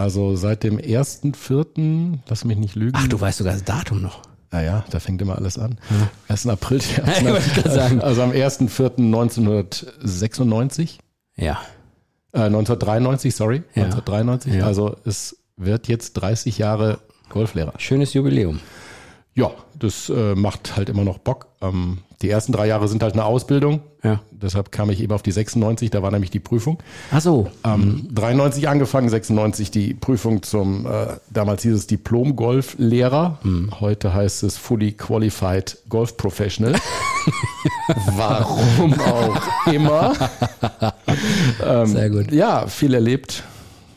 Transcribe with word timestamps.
also 0.00 0.34
seit 0.34 0.62
dem 0.62 0.78
1.4., 0.78 2.20
lass 2.26 2.46
mich 2.46 2.56
nicht 2.56 2.74
lügen. 2.74 2.96
Ach, 2.96 3.06
du 3.06 3.20
weißt 3.20 3.36
sogar 3.38 3.52
das 3.52 3.64
Datum 3.64 4.00
noch. 4.00 4.22
Naja, 4.50 4.82
da 4.90 4.98
fängt 4.98 5.20
immer 5.20 5.36
alles 5.36 5.58
an. 5.58 5.78
Ja. 5.90 6.08
1. 6.28 6.46
April. 6.46 6.80
Ja, 6.96 7.38
sagen. 7.70 8.00
Also 8.00 8.22
am 8.22 8.30
1.4.1996. 8.30 11.00
Ja. 11.36 11.60
Äh, 12.32 12.44
1993, 12.44 13.34
sorry. 13.34 13.62
Ja. 13.74 13.84
1993. 13.84 14.54
Ja. 14.54 14.64
Also 14.64 14.96
es 15.04 15.36
wird 15.56 15.88
jetzt 15.88 16.14
30 16.14 16.56
Jahre 16.56 17.00
Golflehrer. 17.28 17.74
Schönes 17.76 18.14
Jubiläum. 18.14 18.60
Ja, 19.40 19.50
das 19.78 20.08
äh, 20.10 20.34
macht 20.34 20.76
halt 20.76 20.88
immer 20.88 21.04
noch 21.04 21.18
Bock. 21.18 21.46
Ähm, 21.62 21.98
die 22.22 22.28
ersten 22.28 22.52
drei 22.52 22.66
Jahre 22.66 22.86
sind 22.88 23.02
halt 23.02 23.14
eine 23.14 23.24
Ausbildung. 23.24 23.80
Ja. 24.02 24.20
Deshalb 24.30 24.70
kam 24.72 24.90
ich 24.90 25.00
eben 25.02 25.12
auf 25.12 25.22
die 25.22 25.32
96, 25.32 25.90
da 25.90 26.02
war 26.02 26.10
nämlich 26.10 26.30
die 26.30 26.38
Prüfung. 26.40 26.78
Ach 27.10 27.20
so. 27.22 27.48
Ähm, 27.64 28.06
93 28.12 28.68
angefangen, 28.68 29.08
96 29.08 29.70
die 29.70 29.94
Prüfung 29.94 30.42
zum, 30.42 30.84
äh, 30.86 31.06
damals 31.30 31.62
hieß 31.62 31.74
es 31.74 31.86
Diplom-Golf-Lehrer. 31.86 33.38
Heute 33.80 34.12
heißt 34.12 34.42
es 34.42 34.56
Fully 34.58 34.92
Qualified 34.92 35.78
Golf 35.88 36.16
Professional. 36.18 36.74
Warum 38.16 38.94
auch 39.00 39.66
immer. 39.72 40.12
ähm, 41.64 41.86
Sehr 41.86 42.10
gut. 42.10 42.32
Ja, 42.32 42.66
viel 42.66 42.94
erlebt, 42.94 43.42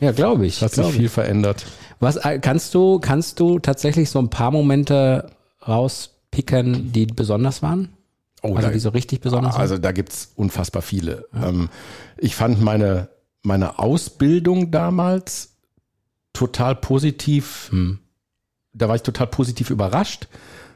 Ja, 0.00 0.12
glaube 0.12 0.46
ich. 0.46 0.62
hat 0.62 0.72
sich 0.72 0.82
glaub 0.82 0.92
viel 0.92 1.06
ich. 1.06 1.10
verändert. 1.12 1.64
Was 2.00 2.16
äh, 2.16 2.38
kannst 2.40 2.74
du, 2.74 2.98
kannst 2.98 3.40
du 3.40 3.58
tatsächlich 3.58 4.10
so 4.10 4.18
ein 4.18 4.30
paar 4.30 4.50
Momente 4.50 5.30
rauspicken, 5.66 6.92
die 6.92 7.06
besonders 7.06 7.62
waren? 7.62 7.90
Oh, 8.42 8.54
Also 8.56 8.68
da- 8.68 8.72
die 8.74 8.78
so 8.80 8.90
richtig 8.90 9.20
besonders 9.20 9.56
Also 9.56 9.78
da 9.78 9.92
gibt's 9.92 10.32
unfassbar 10.36 10.82
viele. 10.82 11.26
Ähm, 11.34 11.68
ich 12.18 12.34
fand 12.36 12.60
meine, 12.60 13.08
meine 13.42 13.78
Ausbildung 13.78 14.70
damals 14.70 15.56
total 16.32 16.74
positiv. 16.76 17.68
Hm. 17.70 17.98
Da 18.72 18.88
war 18.88 18.96
ich 18.96 19.02
total 19.02 19.28
positiv 19.28 19.70
überrascht, 19.70 20.28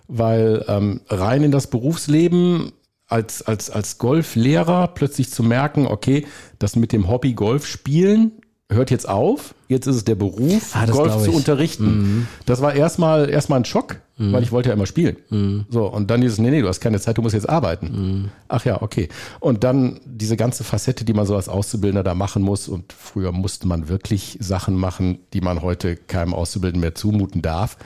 weil 0.06 0.64
ähm, 0.68 1.00
rein 1.08 1.42
in 1.42 1.50
das 1.50 1.66
Berufsleben 1.66 2.72
als, 3.06 3.42
als, 3.42 3.70
als 3.70 3.98
Golflehrer 3.98 4.88
plötzlich 4.88 5.30
zu 5.30 5.42
merken, 5.42 5.86
okay, 5.86 6.26
das 6.58 6.76
mit 6.76 6.92
dem 6.92 7.08
Hobby 7.08 7.32
Golf 7.34 7.66
spielen 7.66 8.32
hört 8.70 8.90
jetzt 8.90 9.08
auf. 9.08 9.54
Jetzt 9.68 9.86
ist 9.86 9.96
es 9.96 10.04
der 10.04 10.14
Beruf, 10.14 10.74
Ah, 10.74 10.84
Golf 10.86 11.14
zu 11.16 11.22
ich. 11.24 11.28
Mhm. 11.30 11.34
unterrichten. 11.36 12.28
Das 12.46 12.60
war 12.60 12.74
erstmal 12.74 13.28
erstmal 13.30 13.60
ein 13.60 13.64
Schock, 13.64 13.96
weil 14.18 14.42
ich 14.42 14.52
wollte 14.52 14.68
ja 14.68 14.74
immer 14.74 14.86
spielen. 14.86 15.16
Mhm. 15.30 15.64
So, 15.70 15.86
und 15.86 16.10
dann 16.10 16.20
dieses, 16.20 16.38
nee, 16.38 16.50
nee, 16.50 16.60
du 16.60 16.68
hast 16.68 16.80
keine 16.80 17.00
Zeit, 17.00 17.16
du 17.18 17.22
musst 17.22 17.34
jetzt 17.34 17.48
arbeiten. 17.48 18.30
Ach 18.48 18.64
ja, 18.64 18.82
okay. 18.82 19.08
Und 19.40 19.64
dann 19.64 20.00
diese 20.04 20.36
ganze 20.36 20.64
Facette, 20.64 21.04
die 21.04 21.14
man 21.14 21.24
so 21.26 21.34
als 21.36 21.48
Auszubildender 21.48 22.02
da 22.04 22.14
machen 22.14 22.42
muss. 22.42 22.68
Und 22.68 22.92
früher 22.92 23.32
musste 23.32 23.66
man 23.68 23.88
wirklich 23.88 24.36
Sachen 24.40 24.74
machen, 24.74 25.18
die 25.32 25.40
man 25.40 25.62
heute 25.62 25.96
keinem 25.96 26.34
Auszubildenden 26.34 26.80
mehr 26.82 26.94
zumuten 26.94 27.40
darf. 27.42 27.78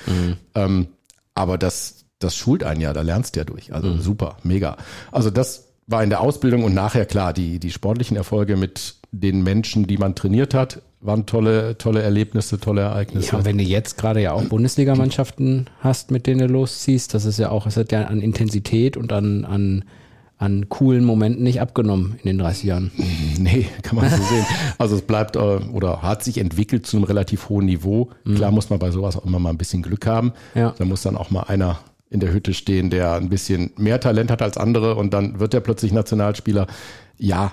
Ähm, 0.54 0.88
aber 1.34 1.58
das, 1.58 2.04
das 2.18 2.34
schult 2.36 2.64
einen 2.64 2.80
ja, 2.80 2.92
da 2.92 3.02
lernst 3.02 3.36
du 3.36 3.40
ja 3.40 3.44
durch. 3.44 3.72
Also 3.72 3.96
super, 3.98 4.36
mega. 4.42 4.76
Also 5.12 5.30
das 5.30 5.68
war 5.86 6.02
in 6.02 6.10
der 6.10 6.20
Ausbildung 6.20 6.64
und 6.64 6.74
nachher 6.74 7.06
klar, 7.06 7.32
die, 7.32 7.58
die 7.58 7.70
sportlichen 7.70 8.16
Erfolge 8.16 8.56
mit 8.56 8.96
den 9.12 9.42
Menschen, 9.42 9.86
die 9.86 9.98
man 9.98 10.14
trainiert 10.14 10.54
hat, 10.54 10.82
waren 11.00 11.26
tolle, 11.26 11.76
tolle 11.78 12.02
Erlebnisse, 12.02 12.58
tolle 12.58 12.82
Ereignisse. 12.82 13.36
Ja, 13.36 13.44
wenn 13.44 13.58
du 13.58 13.64
jetzt 13.64 13.98
gerade 13.98 14.22
ja 14.22 14.32
auch 14.32 14.44
Bundesligamannschaften 14.44 15.68
hast, 15.80 16.10
mit 16.10 16.26
denen 16.26 16.46
du 16.46 16.46
losziehst, 16.46 17.12
das 17.12 17.24
ist 17.24 17.38
ja 17.38 17.50
auch, 17.50 17.66
es 17.66 17.76
hat 17.76 17.92
ja 17.92 18.04
an 18.04 18.20
Intensität 18.20 18.96
und 18.96 19.12
an, 19.12 19.44
an, 19.44 19.84
an 20.38 20.68
coolen 20.68 21.04
Momenten 21.04 21.42
nicht 21.42 21.60
abgenommen 21.60 22.16
in 22.22 22.28
den 22.28 22.38
30 22.38 22.64
Jahren. 22.64 22.90
Nee, 23.38 23.66
kann 23.82 23.96
man 23.96 24.08
so 24.08 24.16
sehen. 24.16 24.46
Also 24.78 24.94
es 24.94 25.02
bleibt 25.02 25.34
äh, 25.34 25.40
oder 25.40 26.02
hat 26.02 26.22
sich 26.22 26.38
entwickelt 26.38 26.86
zu 26.86 26.96
einem 26.96 27.04
relativ 27.04 27.48
hohen 27.48 27.64
Niveau. 27.64 28.10
Klar 28.36 28.52
muss 28.52 28.70
man 28.70 28.78
bei 28.78 28.92
sowas 28.92 29.16
auch 29.16 29.24
immer 29.24 29.40
mal 29.40 29.50
ein 29.50 29.58
bisschen 29.58 29.82
Glück 29.82 30.06
haben. 30.06 30.32
Ja. 30.54 30.74
Da 30.78 30.84
muss 30.84 31.02
dann 31.02 31.16
auch 31.16 31.30
mal 31.30 31.44
einer 31.44 31.80
in 32.08 32.20
der 32.20 32.32
Hütte 32.32 32.54
stehen, 32.54 32.90
der 32.90 33.14
ein 33.14 33.30
bisschen 33.30 33.72
mehr 33.78 33.98
Talent 33.98 34.30
hat 34.30 34.42
als 34.42 34.58
andere 34.58 34.94
und 34.94 35.12
dann 35.12 35.40
wird 35.40 35.54
er 35.54 35.60
plötzlich 35.60 35.92
Nationalspieler. 35.92 36.68
Ja, 37.18 37.52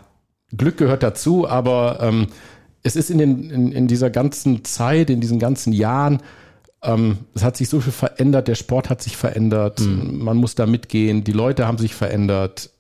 Glück 0.55 0.77
gehört 0.77 1.03
dazu, 1.03 1.47
aber 1.47 1.99
ähm, 2.01 2.27
es 2.83 2.95
ist 2.95 3.09
in, 3.09 3.17
den, 3.17 3.49
in, 3.49 3.71
in 3.71 3.87
dieser 3.87 4.09
ganzen 4.09 4.63
Zeit, 4.65 5.09
in 5.09 5.21
diesen 5.21 5.39
ganzen 5.39 5.73
Jahren, 5.73 6.21
ähm, 6.81 7.19
es 7.35 7.43
hat 7.43 7.57
sich 7.57 7.69
so 7.69 7.81
viel 7.81 7.91
verändert, 7.91 8.47
der 8.47 8.55
Sport 8.55 8.89
hat 8.89 9.01
sich 9.01 9.17
verändert, 9.17 9.81
man 9.81 10.37
muss 10.37 10.55
da 10.55 10.65
mitgehen, 10.65 11.23
die 11.23 11.33
Leute 11.33 11.67
haben 11.67 11.77
sich 11.77 11.93
verändert. 11.93 12.71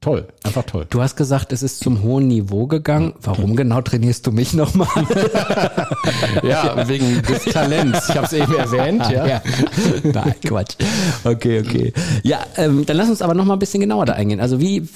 Toll, 0.00 0.28
einfach 0.44 0.62
toll. 0.62 0.86
Du 0.90 1.02
hast 1.02 1.16
gesagt, 1.16 1.52
es 1.52 1.64
ist 1.64 1.80
zum 1.80 2.04
hohen 2.04 2.28
Niveau 2.28 2.68
gegangen. 2.68 3.14
Warum 3.20 3.56
genau 3.56 3.80
trainierst 3.80 4.24
du 4.28 4.32
mich 4.32 4.54
nochmal? 4.54 4.86
Ja, 6.42 6.88
wegen 6.88 7.20
des 7.22 7.44
Talents. 7.44 8.08
Ich 8.08 8.16
habe 8.16 8.26
es 8.26 8.32
eben 8.32 8.54
erwähnt, 8.54 9.10
ja. 9.10 9.42
Nein, 10.04 10.34
Quatsch. 10.44 10.76
Okay, 11.24 11.60
okay. 11.60 11.92
Ja, 12.22 12.40
ähm, 12.56 12.86
dann 12.86 12.96
lass 12.96 13.08
uns 13.08 13.22
aber 13.22 13.34
noch 13.34 13.44
mal 13.44 13.54
ein 13.54 13.58
bisschen 13.58 13.80
genauer 13.80 14.06
da 14.06 14.12
eingehen. 14.14 14.40
Also 14.40 14.60
wie 14.60 14.88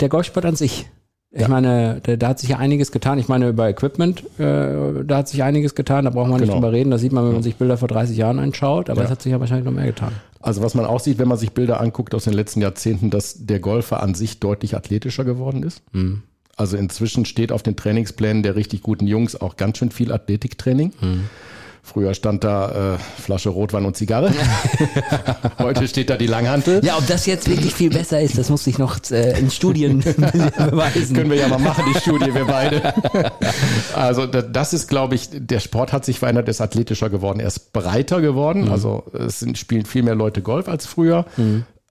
der 0.00 0.08
Golfsport 0.08 0.46
an 0.46 0.56
sich. 0.56 0.86
Ich 1.32 1.46
meine, 1.46 2.00
da, 2.02 2.16
da 2.16 2.28
hat 2.28 2.40
sich 2.40 2.48
ja 2.50 2.58
einiges 2.58 2.90
getan. 2.90 3.18
Ich 3.20 3.28
meine, 3.28 3.48
über 3.48 3.68
Equipment, 3.68 4.24
äh, 4.40 5.04
da 5.04 5.18
hat 5.18 5.28
sich 5.28 5.44
einiges 5.44 5.76
getan. 5.76 6.04
Da 6.04 6.10
braucht 6.10 6.28
man 6.28 6.40
nicht 6.40 6.48
Genau. 6.48 6.54
drüber 6.60 6.72
reden. 6.72 6.90
Das 6.90 7.00
sieht 7.02 7.12
man, 7.12 7.24
wenn 7.24 7.34
man 7.34 7.42
sich 7.44 7.54
Bilder 7.54 7.76
vor 7.76 7.86
30 7.86 8.16
Jahren 8.16 8.40
anschaut. 8.40 8.90
Aber 8.90 8.98
Ja. 9.00 9.04
es 9.04 9.10
hat 9.12 9.22
sich 9.22 9.30
ja 9.30 9.38
wahrscheinlich 9.38 9.64
noch 9.64 9.72
mehr 9.72 9.86
getan. 9.86 10.10
Also 10.40 10.60
was 10.62 10.74
man 10.74 10.86
auch 10.86 10.98
sieht, 10.98 11.18
wenn 11.18 11.28
man 11.28 11.38
sich 11.38 11.52
Bilder 11.52 11.80
anguckt 11.80 12.14
aus 12.16 12.24
den 12.24 12.32
letzten 12.32 12.60
Jahrzehnten, 12.62 13.10
dass 13.10 13.46
der 13.46 13.60
Golfer 13.60 14.02
an 14.02 14.14
sich 14.14 14.40
deutlich 14.40 14.74
athletischer 14.74 15.24
geworden 15.24 15.62
ist. 15.62 15.82
Also 16.56 16.76
inzwischen 16.76 17.24
steht 17.26 17.52
auf 17.52 17.62
den 17.62 17.76
Trainingsplänen 17.76 18.42
der 18.42 18.56
richtig 18.56 18.82
guten 18.82 19.06
Jungs 19.06 19.40
auch 19.40 19.56
ganz 19.56 19.78
schön 19.78 19.90
viel 19.92 20.10
Athletiktraining. 20.12 20.92
Früher 21.92 22.14
stand 22.14 22.44
da 22.44 22.94
äh, 22.94 22.98
Flasche 23.20 23.48
Rotwein 23.48 23.84
und 23.84 23.96
Zigarre. 23.96 24.32
Heute 25.58 25.88
steht 25.88 26.08
da 26.08 26.16
die 26.16 26.28
Langhantel. 26.28 26.84
Ja, 26.84 26.96
ob 26.96 27.06
das 27.08 27.26
jetzt 27.26 27.48
wirklich 27.48 27.74
viel 27.74 27.90
besser 27.90 28.20
ist, 28.20 28.38
das 28.38 28.48
muss 28.48 28.64
ich 28.68 28.78
noch 28.78 28.98
äh, 29.10 29.38
in 29.40 29.50
Studien 29.50 29.98
beweisen. 30.56 31.16
Können 31.16 31.30
wir 31.30 31.36
ja 31.38 31.48
mal 31.48 31.58
machen, 31.58 31.84
die 31.92 31.98
Studie, 31.98 32.32
wir 32.32 32.44
beide. 32.44 32.94
Also 33.94 34.26
da- 34.26 34.42
das 34.42 34.72
ist, 34.72 34.86
glaube 34.88 35.16
ich, 35.16 35.30
der 35.32 35.58
Sport 35.58 35.92
hat 35.92 36.04
sich 36.04 36.20
verändert, 36.20 36.46
er 36.46 36.52
ist 36.52 36.60
athletischer 36.60 37.10
geworden, 37.10 37.40
er 37.40 37.48
ist 37.48 37.72
breiter 37.72 38.20
geworden. 38.20 38.68
Also 38.70 39.04
es 39.12 39.40
sind, 39.40 39.58
spielen 39.58 39.84
viel 39.84 40.04
mehr 40.04 40.14
Leute 40.14 40.42
Golf 40.42 40.68
als 40.68 40.86
früher. 40.86 41.24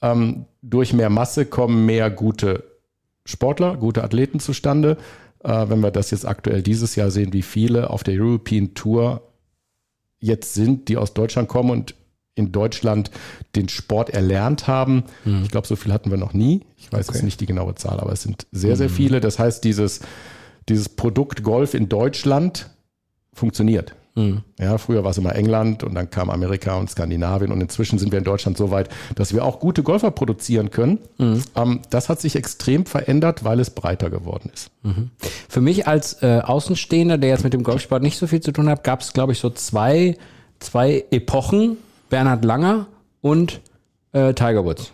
Ähm, 0.01 0.45
durch 0.61 0.93
mehr 0.93 1.09
Masse 1.09 1.45
kommen 1.45 1.85
mehr 1.85 2.09
gute 2.09 2.63
Sportler, 3.25 3.75
gute 3.75 4.03
Athleten 4.03 4.39
zustande. 4.39 4.95
Äh, 5.43 5.65
wenn 5.67 5.81
wir 5.81 5.91
das 5.91 6.11
jetzt 6.11 6.25
aktuell 6.25 6.61
dieses 6.61 6.95
Jahr 6.95 7.11
sehen, 7.11 7.33
wie 7.33 7.41
viele 7.41 7.89
auf 7.89 8.03
der 8.03 8.13
European 8.17 8.73
Tour 8.75 9.23
jetzt 10.19 10.53
sind, 10.53 10.89
die 10.89 10.97
aus 10.97 11.13
Deutschland 11.13 11.47
kommen 11.49 11.69
und 11.69 11.95
in 12.35 12.51
Deutschland 12.51 13.11
den 13.55 13.67
Sport 13.67 14.09
erlernt 14.11 14.67
haben. 14.67 15.03
Ich 15.43 15.51
glaube, 15.51 15.67
so 15.67 15.75
viel 15.75 15.91
hatten 15.91 16.09
wir 16.09 16.17
noch 16.17 16.33
nie. 16.33 16.61
Ich 16.77 16.91
weiß 16.91 17.07
jetzt 17.07 17.23
nicht 17.23 17.41
die 17.41 17.45
genaue 17.45 17.75
Zahl, 17.75 17.99
aber 17.99 18.13
es 18.13 18.23
sind 18.23 18.47
sehr, 18.51 18.77
sehr 18.77 18.89
viele. 18.89 19.19
Das 19.19 19.39
heißt, 19.39 19.63
dieses, 19.63 19.99
dieses 20.69 20.87
Produkt 20.87 21.43
Golf 21.43 21.73
in 21.73 21.89
Deutschland 21.89 22.69
funktioniert. 23.33 23.93
Ja, 24.59 24.77
früher 24.77 25.03
war 25.03 25.11
es 25.11 25.17
immer 25.17 25.33
England 25.35 25.83
und 25.83 25.95
dann 25.95 26.09
kam 26.09 26.29
Amerika 26.29 26.75
und 26.75 26.89
Skandinavien 26.89 27.51
und 27.51 27.61
inzwischen 27.61 27.97
sind 27.99 28.11
wir 28.11 28.19
in 28.19 28.25
Deutschland 28.25 28.57
so 28.57 28.69
weit, 28.69 28.89
dass 29.15 29.33
wir 29.33 29.45
auch 29.45 29.59
gute 29.59 29.81
Golfer 29.81 30.11
produzieren 30.11 30.71
können. 30.71 30.99
Ähm, 31.55 31.79
das 31.89 32.09
hat 32.09 32.19
sich 32.19 32.35
extrem 32.35 32.85
verändert, 32.85 33.45
weil 33.45 33.59
es 33.61 33.69
breiter 33.69 34.09
geworden 34.09 34.49
ist. 34.53 34.71
Für 35.47 35.61
mich 35.61 35.87
als 35.87 36.21
äh, 36.21 36.41
Außenstehender, 36.43 37.17
der 37.17 37.29
jetzt 37.29 37.43
mit 37.43 37.53
dem 37.53 37.63
Golfsport 37.63 38.03
nicht 38.03 38.17
so 38.17 38.27
viel 38.27 38.41
zu 38.41 38.51
tun 38.51 38.67
hat, 38.67 38.83
gab 38.83 39.01
es, 39.01 39.13
glaube 39.13 39.31
ich, 39.31 39.39
so 39.39 39.49
zwei, 39.49 40.17
zwei 40.59 41.05
Epochen. 41.11 41.77
Bernhard 42.09 42.43
Langer 42.43 42.87
und 43.21 43.61
äh, 44.13 44.33
Tiger 44.33 44.65
Woods. 44.65 44.91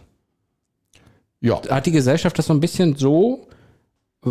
Ja, 1.42 1.62
Hat 1.70 1.86
die 1.86 1.92
Gesellschaft 1.92 2.38
das 2.38 2.48
so 2.48 2.54
ein 2.54 2.60
bisschen 2.60 2.96
so, 2.96 3.48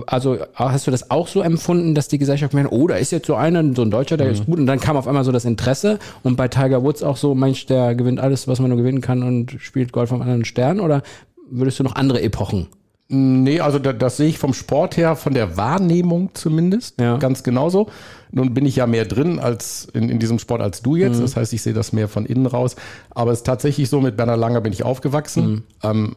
also 0.06 0.38
hast 0.54 0.86
du 0.86 0.90
das 0.90 1.10
auch 1.10 1.28
so 1.28 1.40
empfunden, 1.40 1.94
dass 1.94 2.08
die 2.08 2.18
Gesellschaft 2.18 2.52
meint, 2.54 2.70
oh, 2.72 2.86
da 2.86 2.96
ist 2.96 3.12
jetzt 3.12 3.26
so 3.26 3.34
einer, 3.34 3.62
so 3.74 3.82
ein 3.82 3.90
Deutscher, 3.90 4.16
der 4.16 4.30
ist 4.30 4.46
gut 4.46 4.58
und 4.58 4.66
dann 4.66 4.80
kam 4.80 4.96
auf 4.96 5.06
einmal 5.08 5.24
so 5.24 5.32
das 5.32 5.44
Interesse 5.44 5.98
und 6.22 6.36
bei 6.36 6.48
Tiger 6.48 6.82
Woods 6.82 7.02
auch 7.02 7.16
so, 7.16 7.34
Mensch, 7.34 7.66
der 7.66 7.94
gewinnt 7.94 8.20
alles, 8.20 8.48
was 8.48 8.60
man 8.60 8.68
nur 8.70 8.78
gewinnen 8.78 9.00
kann 9.00 9.22
und 9.22 9.56
spielt 9.60 9.92
Golf 9.92 10.12
am 10.12 10.20
anderen 10.22 10.44
Stern 10.44 10.80
oder 10.80 11.02
würdest 11.50 11.78
du 11.78 11.84
noch 11.84 11.94
andere 11.96 12.22
Epochen 12.22 12.66
Nee, 13.08 13.60
also 13.60 13.78
da, 13.78 13.92
das 13.92 14.16
sehe 14.16 14.28
ich 14.28 14.38
vom 14.38 14.54
Sport 14.54 14.96
her, 14.96 15.14
von 15.14 15.34
der 15.34 15.58
Wahrnehmung 15.58 16.30
zumindest, 16.32 16.98
Ja. 16.98 17.18
ganz 17.18 17.42
genauso. 17.42 17.88
Nun 18.32 18.54
bin 18.54 18.64
ich 18.64 18.76
ja 18.76 18.86
mehr 18.86 19.04
drin 19.04 19.38
als 19.38 19.86
in, 19.92 20.08
in 20.08 20.18
diesem 20.18 20.38
Sport 20.38 20.62
als 20.62 20.80
du 20.80 20.92
Mhm. 20.94 21.00
jetzt. 21.02 21.20
Das 21.20 21.36
heißt, 21.36 21.52
ich 21.52 21.60
sehe 21.60 21.74
das 21.74 21.92
mehr 21.92 22.08
von 22.08 22.24
innen 22.24 22.46
raus. 22.46 22.76
Aber 23.10 23.30
es 23.30 23.40
ist 23.40 23.46
tatsächlich 23.46 23.90
so, 23.90 24.00
mit 24.00 24.16
Bernhard 24.16 24.40
Langer 24.40 24.62
bin 24.62 24.72
ich 24.72 24.84
aufgewachsen. 24.84 25.46
Mhm. 25.46 25.62
Ähm, 25.82 26.16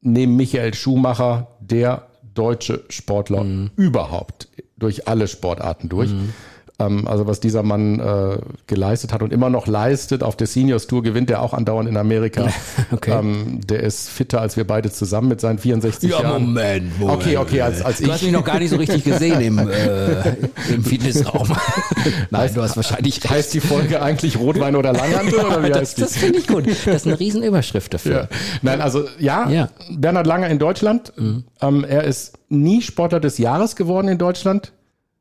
neben 0.00 0.34
Michael 0.34 0.74
Schumacher, 0.74 1.46
der 1.60 2.08
deutsche 2.34 2.84
Sportler 2.88 3.44
Mhm. 3.44 3.70
überhaupt, 3.76 4.48
durch 4.76 5.08
alle 5.08 5.28
Sportarten 5.28 5.88
durch. 5.88 6.10
Ähm, 6.10 6.32
also 6.78 7.26
was 7.26 7.38
dieser 7.40 7.62
Mann 7.62 8.00
äh, 8.00 8.38
geleistet 8.66 9.12
hat 9.12 9.22
und 9.22 9.32
immer 9.32 9.48
noch 9.48 9.66
leistet, 9.68 10.22
auf 10.24 10.36
der 10.36 10.46
Seniors 10.48 10.86
Tour 10.88 11.02
gewinnt 11.04 11.30
er 11.30 11.40
auch 11.40 11.54
andauernd 11.54 11.88
in 11.88 11.96
Amerika. 11.96 12.48
Okay. 12.90 13.12
Ähm, 13.18 13.60
der 13.66 13.80
ist 13.82 14.08
fitter 14.08 14.40
als 14.40 14.56
wir 14.56 14.66
beide 14.66 14.90
zusammen 14.90 15.28
mit 15.28 15.40
seinen 15.40 15.58
64 15.58 16.10
Jahren. 16.10 16.42
Moment, 16.44 16.92
Okay, 17.00 17.36
okay, 17.36 17.60
als, 17.62 17.82
als 17.82 17.98
Du 17.98 18.08
hast 18.10 18.18
ich. 18.18 18.24
mich 18.24 18.32
noch 18.32 18.44
gar 18.44 18.58
nicht 18.58 18.70
so 18.70 18.76
richtig 18.76 19.04
gesehen 19.04 19.40
im, 19.40 19.58
äh, 19.58 20.30
im 20.72 20.84
Fitnessraum. 20.84 21.48
Nein, 22.30 22.50
du 22.54 22.62
hast 22.62 22.76
wahrscheinlich 22.76 23.16
recht. 23.22 23.30
Heißt 23.30 23.54
die 23.54 23.60
Folge 23.60 24.00
eigentlich 24.02 24.38
Rotwein 24.38 24.76
oder 24.76 24.92
Langhantel 24.92 25.38
oder 25.40 25.62
wie 25.62 25.68
das 25.70 25.78
heißt 25.80 25.98
die? 25.98 26.02
das 26.02 26.16
finde 26.16 26.38
ich 26.38 26.46
gut. 26.46 26.66
Das 26.66 26.86
ist 26.86 27.06
eine 27.06 27.18
Riesenüberschrift 27.18 27.94
dafür. 27.94 28.12
Ja. 28.22 28.28
Nein, 28.62 28.80
also 28.80 29.04
ja, 29.18 29.48
Ja. 29.48 29.68
Bernhard 29.90 30.26
Langer 30.26 30.48
in 30.48 30.58
Deutschland. 30.58 31.12
Ähm, 31.60 31.84
er 31.88 32.04
ist 32.04 32.34
nie 32.48 32.82
Sportler 32.82 33.20
des 33.20 33.38
Jahres 33.38 33.76
geworden 33.76 34.08
in 34.08 34.18
Deutschland, 34.18 34.72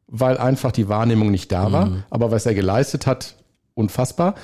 weil 0.07 0.38
einfach 0.38 0.71
die 0.71 0.89
Wahrnehmung 0.89 1.31
nicht 1.31 1.51
da 1.51 1.71
war. 1.71 1.89
Aber 2.09 2.31
was 2.31 2.45
er 2.45 2.53
geleistet 2.53 3.07
hat, 3.07 3.35
unfassbar. 3.75 4.35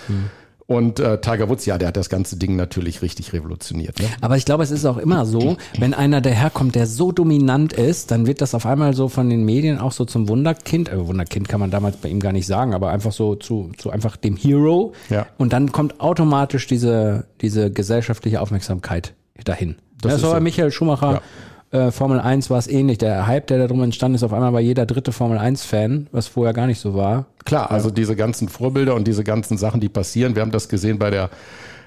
Und 0.65 0.99
äh, 0.99 1.19
Tiger 1.19 1.49
Woods, 1.49 1.65
ja, 1.65 1.79
der 1.79 1.87
hat 1.87 1.97
das 1.97 2.09
ganze 2.09 2.37
Ding 2.37 2.55
natürlich 2.55 3.01
richtig 3.01 3.33
revolutioniert. 3.33 3.97
Ne? 3.99 4.05
Aber 4.21 4.37
ich 4.37 4.45
glaube, 4.45 4.63
es 4.63 4.69
ist 4.69 4.85
auch 4.85 4.97
immer 4.97 5.25
so, 5.25 5.57
wenn 5.79 5.95
einer 5.95 6.21
daherkommt, 6.21 6.75
der 6.75 6.85
so 6.85 7.11
dominant 7.11 7.73
ist, 7.73 8.11
dann 8.11 8.27
wird 8.27 8.39
das 8.39 8.53
auf 8.53 8.67
einmal 8.67 8.93
so 8.93 9.09
von 9.09 9.31
den 9.31 9.43
Medien 9.43 9.79
auch 9.79 9.91
so 9.91 10.05
zum 10.05 10.29
Wunderkind. 10.29 10.89
Äh, 10.89 11.07
Wunderkind 11.07 11.49
kann 11.49 11.59
man 11.59 11.71
damals 11.71 11.97
bei 11.97 12.09
ihm 12.09 12.19
gar 12.19 12.33
nicht 12.33 12.45
sagen, 12.45 12.75
aber 12.75 12.91
einfach 12.91 13.11
so 13.11 13.35
zu, 13.35 13.71
zu 13.79 13.89
einfach 13.89 14.15
dem 14.15 14.37
Hero. 14.37 14.93
Ja. 15.09 15.25
Und 15.39 15.53
dann 15.53 15.71
kommt 15.71 16.01
automatisch 16.01 16.67
diese, 16.67 17.25
diese 17.41 17.71
gesellschaftliche 17.71 18.39
Aufmerksamkeit 18.39 19.15
dahin. 19.45 19.77
Das 20.01 20.11
Das, 20.11 20.21
ist 20.21 20.23
war 20.27 20.33
bei 20.33 20.37
so. 20.37 20.43
Michael 20.43 20.71
Schumacher. 20.71 21.23
Äh, 21.71 21.91
Formel 21.91 22.19
1 22.19 22.49
war 22.49 22.57
es 22.57 22.67
ähnlich. 22.67 22.97
Der 22.97 23.27
Hype, 23.27 23.45
der 23.47 23.59
da 23.59 23.67
drum 23.67 23.83
entstanden 23.83 24.15
ist, 24.15 24.23
auf 24.23 24.33
einmal 24.33 24.53
war 24.53 24.59
jeder 24.59 24.85
dritte 24.87 25.11
Formel 25.11 25.37
1-Fan, 25.37 26.07
was 26.11 26.27
vorher 26.27 26.53
gar 26.53 26.65
nicht 26.67 26.79
so 26.79 26.95
war. 26.95 27.25
Klar, 27.45 27.69
also 27.69 27.91
diese 27.91 28.15
ganzen 28.15 28.49
Vorbilder 28.49 28.95
und 28.95 29.07
diese 29.07 29.23
ganzen 29.23 29.57
Sachen, 29.57 29.79
die 29.79 29.89
passieren, 29.89 30.35
wir 30.35 30.41
haben 30.41 30.51
das 30.51 30.67
gesehen 30.67 30.97
bei 30.97 31.09
der 31.11 31.29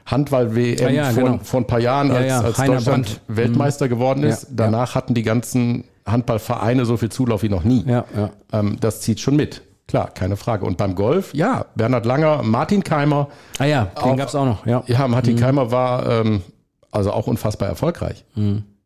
Handball-WM 0.06 0.78
Ja, 0.80 0.88
ja, 0.90 1.04
vor, 1.10 1.22
genau. 1.24 1.38
vor 1.42 1.60
ein 1.60 1.66
paar 1.66 1.80
Jahren, 1.80 2.08
Ja, 2.08 2.14
als, 2.16 2.26
ja, 2.28 2.40
als 2.40 2.56
Deutschland 2.56 2.84
Brandt. 2.84 3.20
Weltmeister 3.28 3.88
geworden 3.88 4.22
ist. 4.24 4.48
Danach 4.50 4.94
hatten 4.94 5.14
die 5.14 5.22
ganzen 5.22 5.84
Handballvereine 6.06 6.84
so 6.84 6.96
viel 6.96 7.10
Zulauf 7.10 7.42
wie 7.42 7.48
noch 7.48 7.64
nie. 7.64 7.84
Ja, 7.86 8.04
ja. 8.16 8.30
Ähm, 8.52 8.76
das 8.80 9.00
zieht 9.00 9.20
schon 9.20 9.36
mit. 9.36 9.62
Klar, 9.88 10.10
keine 10.14 10.36
Frage. 10.36 10.64
Und 10.64 10.76
beim 10.76 10.94
Golf, 10.94 11.34
ja, 11.34 11.66
Bernhard 11.74 12.06
Langer, 12.06 12.42
Martin 12.42 12.82
Keimer. 12.82 13.28
Ah 13.58 13.64
ja, 13.64 13.84
den 13.86 14.12
Auch- 14.12 14.16
gab's 14.16 14.34
auch 14.34 14.44
noch, 14.44 14.66
ja. 14.66 14.82
Ja, 14.86 15.06
Martin 15.06 15.36
Keimer 15.36 15.70
war 15.70 16.08
ähm, 16.08 16.42
also 16.90 17.12
auch 17.12 17.26
unfassbar 17.26 17.68
erfolgreich. 17.68 18.24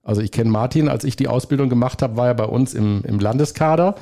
Also 0.06 0.20
ich 0.22 0.30
kenne 0.32 0.48
Martin, 0.50 0.88
als 0.88 1.04
ich 1.04 1.16
die 1.16 1.28
Ausbildung 1.28 1.68
gemacht 1.68 2.00
habe, 2.02 2.16
war 2.16 2.28
er 2.28 2.34
bei 2.34 2.44
uns 2.44 2.74
im, 2.74 3.02
im 3.04 3.18
Landeskader. 3.18 3.96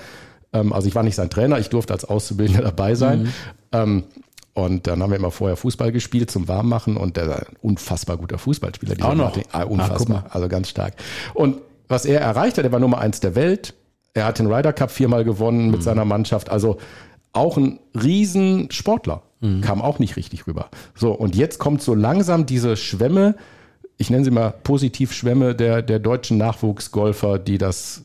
Ähm, 0.52 0.72
also 0.72 0.86
ich 0.86 0.94
war 0.94 1.02
nicht 1.02 1.16
sein 1.16 1.30
Trainer, 1.30 1.58
ich 1.58 1.70
durfte 1.70 1.92
als 1.92 2.04
Auszubildender 2.04 2.62
dabei 2.70 2.94
sein. 2.94 3.32
Ähm, 3.72 4.04
und 4.52 4.86
dann 4.86 5.02
haben 5.02 5.10
wir 5.10 5.16
immer 5.18 5.32
vorher 5.32 5.56
Fußball 5.56 5.90
gespielt 5.90 6.30
zum 6.30 6.46
Warmmachen 6.46 6.96
und 6.96 7.16
der 7.16 7.28
war 7.28 7.38
ein 7.38 7.56
unfassbar 7.62 8.16
guter 8.18 8.38
Fußballspieler. 8.38 8.94
Auch 9.04 9.14
noch? 9.14 9.24
Martin. 9.24 9.42
Ah, 9.50 9.60
Ah, 9.60 9.64
unfassbar, 9.64 10.22
mal. 10.22 10.30
also 10.30 10.46
ganz 10.48 10.68
stark. 10.68 10.94
Und 11.32 11.56
was 11.88 12.04
er 12.04 12.20
erreicht 12.20 12.56
hat, 12.58 12.64
er 12.64 12.70
war 12.72 12.78
Nummer 12.80 12.98
eins 12.98 13.18
der 13.20 13.34
Welt. 13.34 13.74
Er 14.12 14.26
hat 14.26 14.38
den 14.38 14.46
Ryder 14.52 14.72
Cup 14.72 14.92
viermal 14.92 15.24
gewonnen 15.24 15.64
Mhm. 15.66 15.70
mit 15.72 15.82
seiner 15.82 16.04
Mannschaft. 16.04 16.50
Also 16.50 16.78
auch 17.32 17.56
ein 17.56 17.80
riesen 18.00 18.70
Sportler. 18.70 19.22
Mhm. 19.40 19.60
Kam 19.62 19.82
auch 19.82 19.98
nicht 19.98 20.14
richtig 20.16 20.46
rüber. 20.46 20.68
So, 20.94 21.10
und 21.12 21.34
jetzt 21.34 21.58
kommt 21.58 21.82
so 21.82 21.94
langsam 21.94 22.46
diese 22.46 22.76
Schwemme, 22.76 23.34
ich 23.96 24.10
nenne 24.10 24.24
sie 24.24 24.30
mal 24.30 24.52
Positivschwämme 24.62 25.54
der, 25.54 25.82
der 25.82 25.98
deutschen 25.98 26.38
Nachwuchsgolfer, 26.38 27.38
die 27.38 27.58
das, 27.58 28.04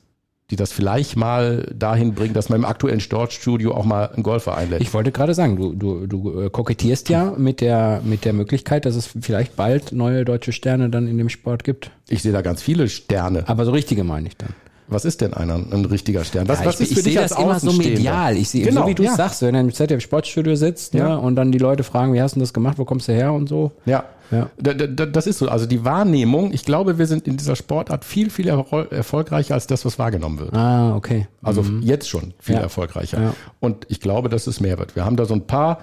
die 0.51 0.55
das 0.55 0.71
vielleicht 0.71 1.15
mal 1.15 1.71
dahin 1.75 2.13
bringen, 2.13 2.33
dass 2.33 2.49
man 2.49 2.59
im 2.59 2.65
aktuellen 2.65 2.99
Sportstudio 2.99 3.73
auch 3.73 3.85
mal 3.85 4.09
einen 4.09 4.23
Golfer 4.23 4.55
einlädt. 4.55 4.81
Ich 4.81 4.93
wollte 4.93 5.11
gerade 5.11 5.33
sagen, 5.33 5.55
du, 5.55 5.73
du, 5.73 6.07
du 6.07 6.41
äh, 6.41 6.49
kokettierst 6.49 7.09
ja 7.09 7.33
mit 7.37 7.61
der, 7.61 8.01
mit 8.03 8.25
der 8.25 8.33
Möglichkeit, 8.33 8.85
dass 8.85 8.95
es 8.95 9.07
vielleicht 9.07 9.55
bald 9.55 9.91
neue 9.91 10.25
deutsche 10.25 10.51
Sterne 10.51 10.89
dann 10.89 11.07
in 11.07 11.17
dem 11.17 11.29
Sport 11.29 11.63
gibt. 11.63 11.91
Ich 12.07 12.21
sehe 12.21 12.31
da 12.31 12.41
ganz 12.41 12.61
viele 12.61 12.87
Sterne. 12.87 13.47
Aber 13.47 13.65
so 13.65 13.71
richtige 13.71 14.03
meine 14.03 14.27
ich 14.27 14.37
dann. 14.37 14.53
Was 14.89 15.05
ist 15.05 15.21
denn 15.21 15.33
einer, 15.33 15.55
ein 15.55 15.85
richtiger 15.85 16.23
Stern? 16.23 16.47
Was, 16.47 16.59
Ja, 16.61 16.65
was 16.65 16.79
ich 16.79 16.87
ist 16.89 16.93
für 16.93 16.99
ich 16.99 17.03
dich 17.05 17.13
sehe 17.13 17.21
als 17.21 17.31
das 17.31 17.39
immer 17.39 17.59
so 17.59 17.67
Außenstehender? 17.67 17.97
medial. 17.99 18.37
Ich 18.37 18.49
sehe, 18.49 18.65
Genau, 18.65 18.81
so 18.83 18.87
wie 18.87 18.95
du 18.95 19.03
ja. 19.03 19.15
sagst, 19.15 19.41
wenn 19.43 19.53
er 19.55 19.61
im 19.61 19.73
ZDF 19.73 20.01
Sportstudio 20.01 20.55
sitzt 20.55 20.93
Ja. 20.93 21.09
ja. 21.09 21.15
und 21.15 21.35
dann 21.35 21.51
die 21.51 21.57
Leute 21.59 21.83
fragen, 21.83 22.13
wie 22.13 22.21
hast 22.21 22.35
du 22.35 22.39
das 22.39 22.53
gemacht, 22.53 22.77
wo 22.79 22.85
kommst 22.85 23.07
du 23.07 23.13
her 23.13 23.31
und 23.33 23.47
so. 23.49 23.71
Ja. 23.85 24.03
Ja. 24.31 24.49
Da, 24.59 24.73
da, 24.75 24.85
da- 24.85 25.05
das 25.07 25.25
ist 25.25 25.39
so. 25.39 25.47
Also 25.49 25.65
die 25.65 25.83
Wahrnehmung, 25.85 26.53
ich 26.53 26.63
glaube, 26.63 26.99
wir 26.99 27.07
sind 27.07 27.27
in 27.27 27.35
dieser 27.37 27.55
Sportart 27.55 28.05
viel, 28.05 28.29
viel 28.29 28.47
erfolgreicher 28.47 29.55
als 29.55 29.65
das, 29.67 29.85
was 29.85 29.97
wahrgenommen 29.97 30.39
wird. 30.39 30.53
Ah, 30.53 30.95
okay. 30.95 31.27
Also 31.41 31.63
jetzt 31.81 32.07
schon 32.09 32.33
viel 32.39 32.55
Ja. 32.55 32.61
erfolgreicher. 32.61 33.19
Ja. 33.21 33.33
Und 33.59 33.85
ich 33.89 33.99
glaube, 33.99 34.29
dass 34.29 34.45
es 34.47 34.59
mehr 34.59 34.77
wird. 34.77 34.95
Wir 34.95 35.03
haben 35.05 35.15
da 35.15 35.25
so 35.25 35.33
ein 35.33 35.47
paar 35.47 35.79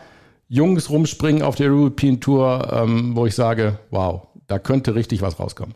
Jungs 0.48 0.90
rumspringen 0.90 1.42
auf 1.42 1.56
der 1.56 1.70
European 1.72 2.20
Tour, 2.20 2.68
ähm, 2.72 3.16
wo 3.16 3.26
ich 3.26 3.34
sage, 3.34 3.80
wow, 3.90 4.22
da 4.46 4.58
könnte 4.58 4.94
richtig 4.94 5.22
was 5.22 5.40
rauskommen. 5.40 5.74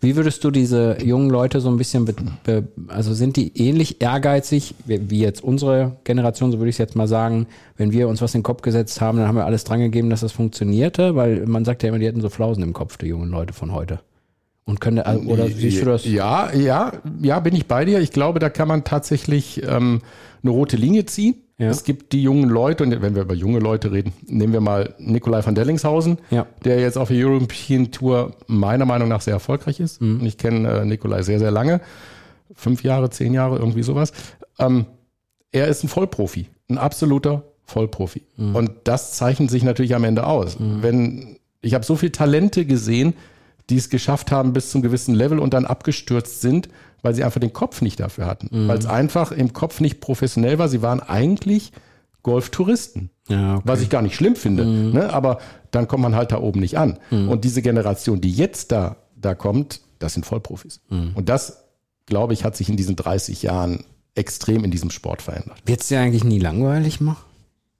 Wie 0.00 0.16
würdest 0.16 0.42
du 0.44 0.50
diese 0.50 0.96
jungen 1.04 1.28
Leute 1.28 1.60
so 1.60 1.68
ein 1.68 1.76
bisschen, 1.76 2.08
also 2.88 3.12
sind 3.12 3.36
die 3.36 3.56
ähnlich 3.58 4.00
ehrgeizig 4.00 4.74
wie, 4.86 5.20
jetzt 5.20 5.44
unsere 5.44 5.96
Generation, 6.04 6.52
so 6.52 6.58
würde 6.58 6.70
ich 6.70 6.76
es 6.76 6.78
jetzt 6.78 6.96
mal 6.96 7.06
sagen, 7.06 7.46
wenn 7.76 7.92
wir 7.92 8.08
uns 8.08 8.22
was 8.22 8.34
in 8.34 8.40
den 8.40 8.44
Kopf 8.44 8.62
gesetzt 8.62 9.00
haben, 9.00 9.18
dann 9.18 9.28
haben 9.28 9.36
wir 9.36 9.44
alles 9.44 9.64
dran 9.64 9.80
gegeben, 9.80 10.08
dass 10.08 10.20
das 10.20 10.32
funktionierte, 10.32 11.16
weil 11.16 11.46
man 11.46 11.64
sagt 11.64 11.82
ja 11.82 11.90
immer, 11.90 11.98
die 11.98 12.06
hätten 12.06 12.22
so 12.22 12.30
Flausen 12.30 12.62
im 12.62 12.72
Kopf, 12.72 12.96
die 12.96 13.06
jungen 13.06 13.30
Leute 13.30 13.52
von 13.52 13.72
heute. 13.72 14.00
Und 14.64 14.80
könnte, 14.80 15.04
also, 15.06 15.28
oder 15.28 15.48
siehst 15.48 15.82
du 15.82 15.86
das? 15.86 16.04
Ja, 16.04 16.52
ja, 16.54 16.92
ja, 17.20 17.40
bin 17.40 17.54
ich 17.54 17.66
bei 17.66 17.84
dir. 17.84 17.98
Ich 17.98 18.12
glaube, 18.12 18.38
da 18.38 18.48
kann 18.48 18.68
man 18.68 18.84
tatsächlich 18.84 19.60
ähm, 19.64 20.00
eine 20.42 20.52
rote 20.52 20.76
Linie 20.76 21.04
ziehen. 21.04 21.41
Ja. 21.62 21.70
Es 21.70 21.84
gibt 21.84 22.12
die 22.12 22.22
jungen 22.22 22.48
Leute, 22.50 22.82
und 22.84 23.02
wenn 23.02 23.14
wir 23.14 23.22
über 23.22 23.34
junge 23.34 23.60
Leute 23.60 23.92
reden, 23.92 24.12
nehmen 24.26 24.52
wir 24.52 24.60
mal 24.60 24.94
Nikolai 24.98 25.44
van 25.46 25.54
Dellingshausen, 25.54 26.18
Ja. 26.30 26.46
der 26.64 26.80
jetzt 26.80 26.98
auf 26.98 27.08
der 27.08 27.24
European 27.24 27.90
Tour 27.92 28.34
meiner 28.46 28.84
Meinung 28.84 29.08
nach 29.08 29.20
sehr 29.20 29.34
erfolgreich 29.34 29.78
ist. 29.80 30.00
Mhm. 30.02 30.20
Und 30.20 30.26
ich 30.26 30.38
kenne 30.38 30.68
äh, 30.68 30.84
Nikolai 30.84 31.22
sehr, 31.22 31.38
sehr 31.38 31.50
lange. 31.50 31.80
Fünf 32.54 32.82
Jahre, 32.82 33.10
zehn 33.10 33.32
Jahre, 33.32 33.58
irgendwie 33.58 33.82
sowas. 33.82 34.12
Ähm, 34.58 34.86
er 35.52 35.68
ist 35.68 35.84
ein 35.84 35.88
Vollprofi, 35.88 36.48
ein 36.68 36.78
absoluter 36.78 37.44
Vollprofi. 37.64 38.22
Mhm. 38.36 38.56
Und 38.56 38.70
das 38.84 39.12
zeichnet 39.12 39.50
sich 39.50 39.62
natürlich 39.62 39.94
am 39.94 40.04
Ende 40.04 40.26
aus. 40.26 40.56
Wenn 40.58 41.36
ich 41.60 41.74
habe 41.74 41.84
so 41.84 41.94
viele 41.94 42.10
Talente 42.12 42.64
gesehen, 42.66 43.14
die 43.72 43.78
es 43.78 43.88
geschafft 43.88 44.30
haben 44.30 44.52
bis 44.52 44.70
zum 44.70 44.82
gewissen 44.82 45.14
Level 45.14 45.38
und 45.38 45.54
dann 45.54 45.64
abgestürzt 45.64 46.42
sind, 46.42 46.68
weil 47.00 47.14
sie 47.14 47.24
einfach 47.24 47.40
den 47.40 47.54
Kopf 47.54 47.80
nicht 47.80 47.98
dafür 47.98 48.26
hatten. 48.26 48.48
Mhm. 48.50 48.68
Weil 48.68 48.78
es 48.78 48.84
einfach 48.84 49.32
im 49.32 49.54
Kopf 49.54 49.80
nicht 49.80 50.00
professionell 50.00 50.58
war. 50.58 50.68
Sie 50.68 50.82
waren 50.82 51.00
eigentlich 51.00 51.72
Golftouristen. 52.22 53.08
Ja, 53.28 53.54
okay. 53.54 53.62
Was 53.64 53.80
ich 53.80 53.88
gar 53.88 54.02
nicht 54.02 54.14
schlimm 54.14 54.36
finde. 54.36 54.64
Mhm. 54.64 54.92
Ne? 54.92 55.10
Aber 55.10 55.38
dann 55.70 55.88
kommt 55.88 56.02
man 56.02 56.14
halt 56.14 56.32
da 56.32 56.38
oben 56.38 56.60
nicht 56.60 56.76
an. 56.76 56.98
Und 57.10 57.44
diese 57.44 57.62
Generation, 57.62 58.20
die 58.20 58.30
jetzt 58.30 58.72
da, 58.72 58.96
da 59.16 59.34
kommt, 59.34 59.80
das 59.98 60.12
sind 60.12 60.26
Vollprofis. 60.26 60.82
Mhm. 60.90 61.12
Und 61.14 61.30
das, 61.30 61.64
glaube 62.04 62.34
ich, 62.34 62.44
hat 62.44 62.54
sich 62.54 62.68
in 62.68 62.76
diesen 62.76 62.94
30 62.94 63.42
Jahren 63.42 63.84
extrem 64.14 64.64
in 64.64 64.70
diesem 64.70 64.90
Sport 64.90 65.22
verändert. 65.22 65.62
Wird's 65.64 65.88
dir 65.88 65.98
eigentlich 65.98 66.24
nie 66.24 66.38
langweilig 66.38 67.00
machen? 67.00 67.24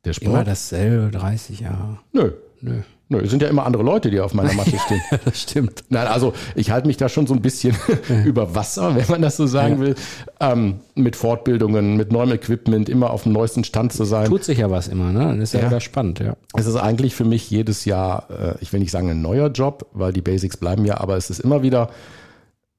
Der 0.06 0.14
Immer 0.22 0.36
Sport? 0.36 0.48
dasselbe, 0.48 1.10
30 1.10 1.60
Jahre. 1.60 1.98
Nö. 2.12 2.32
Nö. 2.62 2.80
Nö, 3.12 3.20
es 3.20 3.30
sind 3.30 3.42
ja 3.42 3.48
immer 3.48 3.66
andere 3.66 3.82
Leute, 3.82 4.10
die 4.10 4.18
auf 4.20 4.32
meiner 4.34 4.52
Matte 4.54 4.78
stehen. 4.78 5.00
Das 5.24 5.40
stimmt. 5.42 5.84
Nein, 5.90 6.06
also 6.06 6.32
ich 6.54 6.70
halte 6.70 6.86
mich 6.86 6.96
da 6.96 7.08
schon 7.08 7.26
so 7.26 7.34
ein 7.34 7.42
bisschen 7.42 7.76
über 8.24 8.54
Wasser, 8.54 8.96
wenn 8.96 9.06
man 9.08 9.20
das 9.22 9.36
so 9.36 9.46
sagen 9.46 9.80
will, 9.80 9.94
ähm, 10.40 10.80
mit 10.94 11.14
Fortbildungen, 11.14 11.96
mit 11.96 12.10
neuem 12.10 12.32
Equipment, 12.32 12.88
immer 12.88 13.10
auf 13.10 13.24
dem 13.24 13.32
neuesten 13.32 13.64
Stand 13.64 13.92
zu 13.92 14.04
sein. 14.04 14.26
Tut 14.28 14.44
sich 14.44 14.58
ja 14.58 14.70
was 14.70 14.88
immer, 14.88 15.12
ne? 15.12 15.20
Dann 15.20 15.40
ist 15.42 15.52
ja, 15.52 15.60
Ja. 15.60 15.66
wieder 15.66 15.80
spannend, 15.80 16.20
ja. 16.20 16.36
Es 16.56 16.66
ist 16.66 16.76
eigentlich 16.76 17.14
für 17.14 17.24
mich 17.26 17.50
jedes 17.50 17.84
Jahr, 17.84 18.28
äh, 18.30 18.54
ich 18.60 18.72
will 18.72 18.80
nicht 18.80 18.90
sagen 18.90 19.10
ein 19.10 19.20
neuer 19.22 19.48
Job, 19.48 19.86
weil 19.92 20.12
die 20.14 20.22
Basics 20.22 20.56
bleiben 20.56 20.84
ja, 20.86 20.98
aber 20.98 21.16
es 21.18 21.28
ist 21.28 21.40
immer 21.40 21.62
wieder 21.62 21.90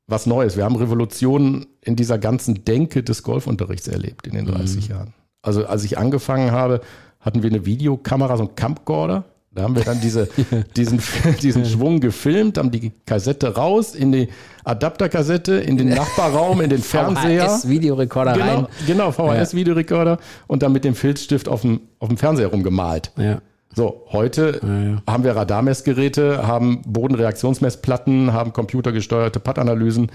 was 0.07 0.25
Neues. 0.25 0.57
Wir 0.57 0.65
haben 0.65 0.75
Revolutionen 0.75 1.67
in 1.81 1.95
dieser 1.95 2.17
ganzen 2.17 2.65
Denke 2.65 3.03
des 3.03 3.23
Golfunterrichts 3.23 3.87
erlebt 3.87 4.27
in 4.27 4.33
den 4.33 4.45
30 4.45 4.87
Jahren. 4.89 5.13
Also 5.41 5.65
als 5.65 5.83
ich 5.83 5.97
angefangen 5.97 6.51
habe, 6.51 6.81
hatten 7.19 7.41
wir 7.43 7.49
eine 7.49 7.65
Videokamera, 7.65 8.35
so 8.37 8.43
ein 8.43 8.55
Camcorder. 8.55 9.23
Da 9.55 9.61
haben 9.63 9.75
wir 9.75 9.83
dann 9.83 10.01
diese, 10.01 10.27
diesen, 10.75 10.99
diesen 11.41 11.65
Schwung 11.65 11.99
gefilmt, 11.99 12.57
haben 12.57 12.71
die 12.71 12.91
Kassette 13.05 13.55
raus 13.55 13.93
in 13.93 14.11
die 14.11 14.29
Adapterkassette, 14.63 15.53
in 15.55 15.77
den 15.77 15.89
Nachbarraum, 15.95 16.61
in 16.61 16.69
den 16.69 16.81
Fernseher. 16.81 17.49
VHS-Videorekorder 17.49 18.33
Genau, 18.33 18.45
rein. 18.55 18.67
genau 18.87 19.11
VHS-Videorekorder 19.11 20.17
und 20.47 20.63
dann 20.63 20.71
mit 20.71 20.83
dem 20.83 20.95
Filzstift 20.95 21.47
auf 21.47 21.61
dem, 21.61 21.81
auf 21.99 22.07
dem 22.09 22.17
Fernseher 22.17 22.47
rumgemalt. 22.47 23.11
Ja. 23.17 23.41
So, 23.75 24.03
heute 24.11 24.59
haben 25.07 25.23
wir 25.23 25.35
Radarmessgeräte, 25.35 26.45
haben 26.45 26.83
Bodenreaktionsmessplatten, 26.85 28.31
haben 28.31 28.53
computergesteuerte 28.53 29.39
Pattanalysen. 29.39 30.11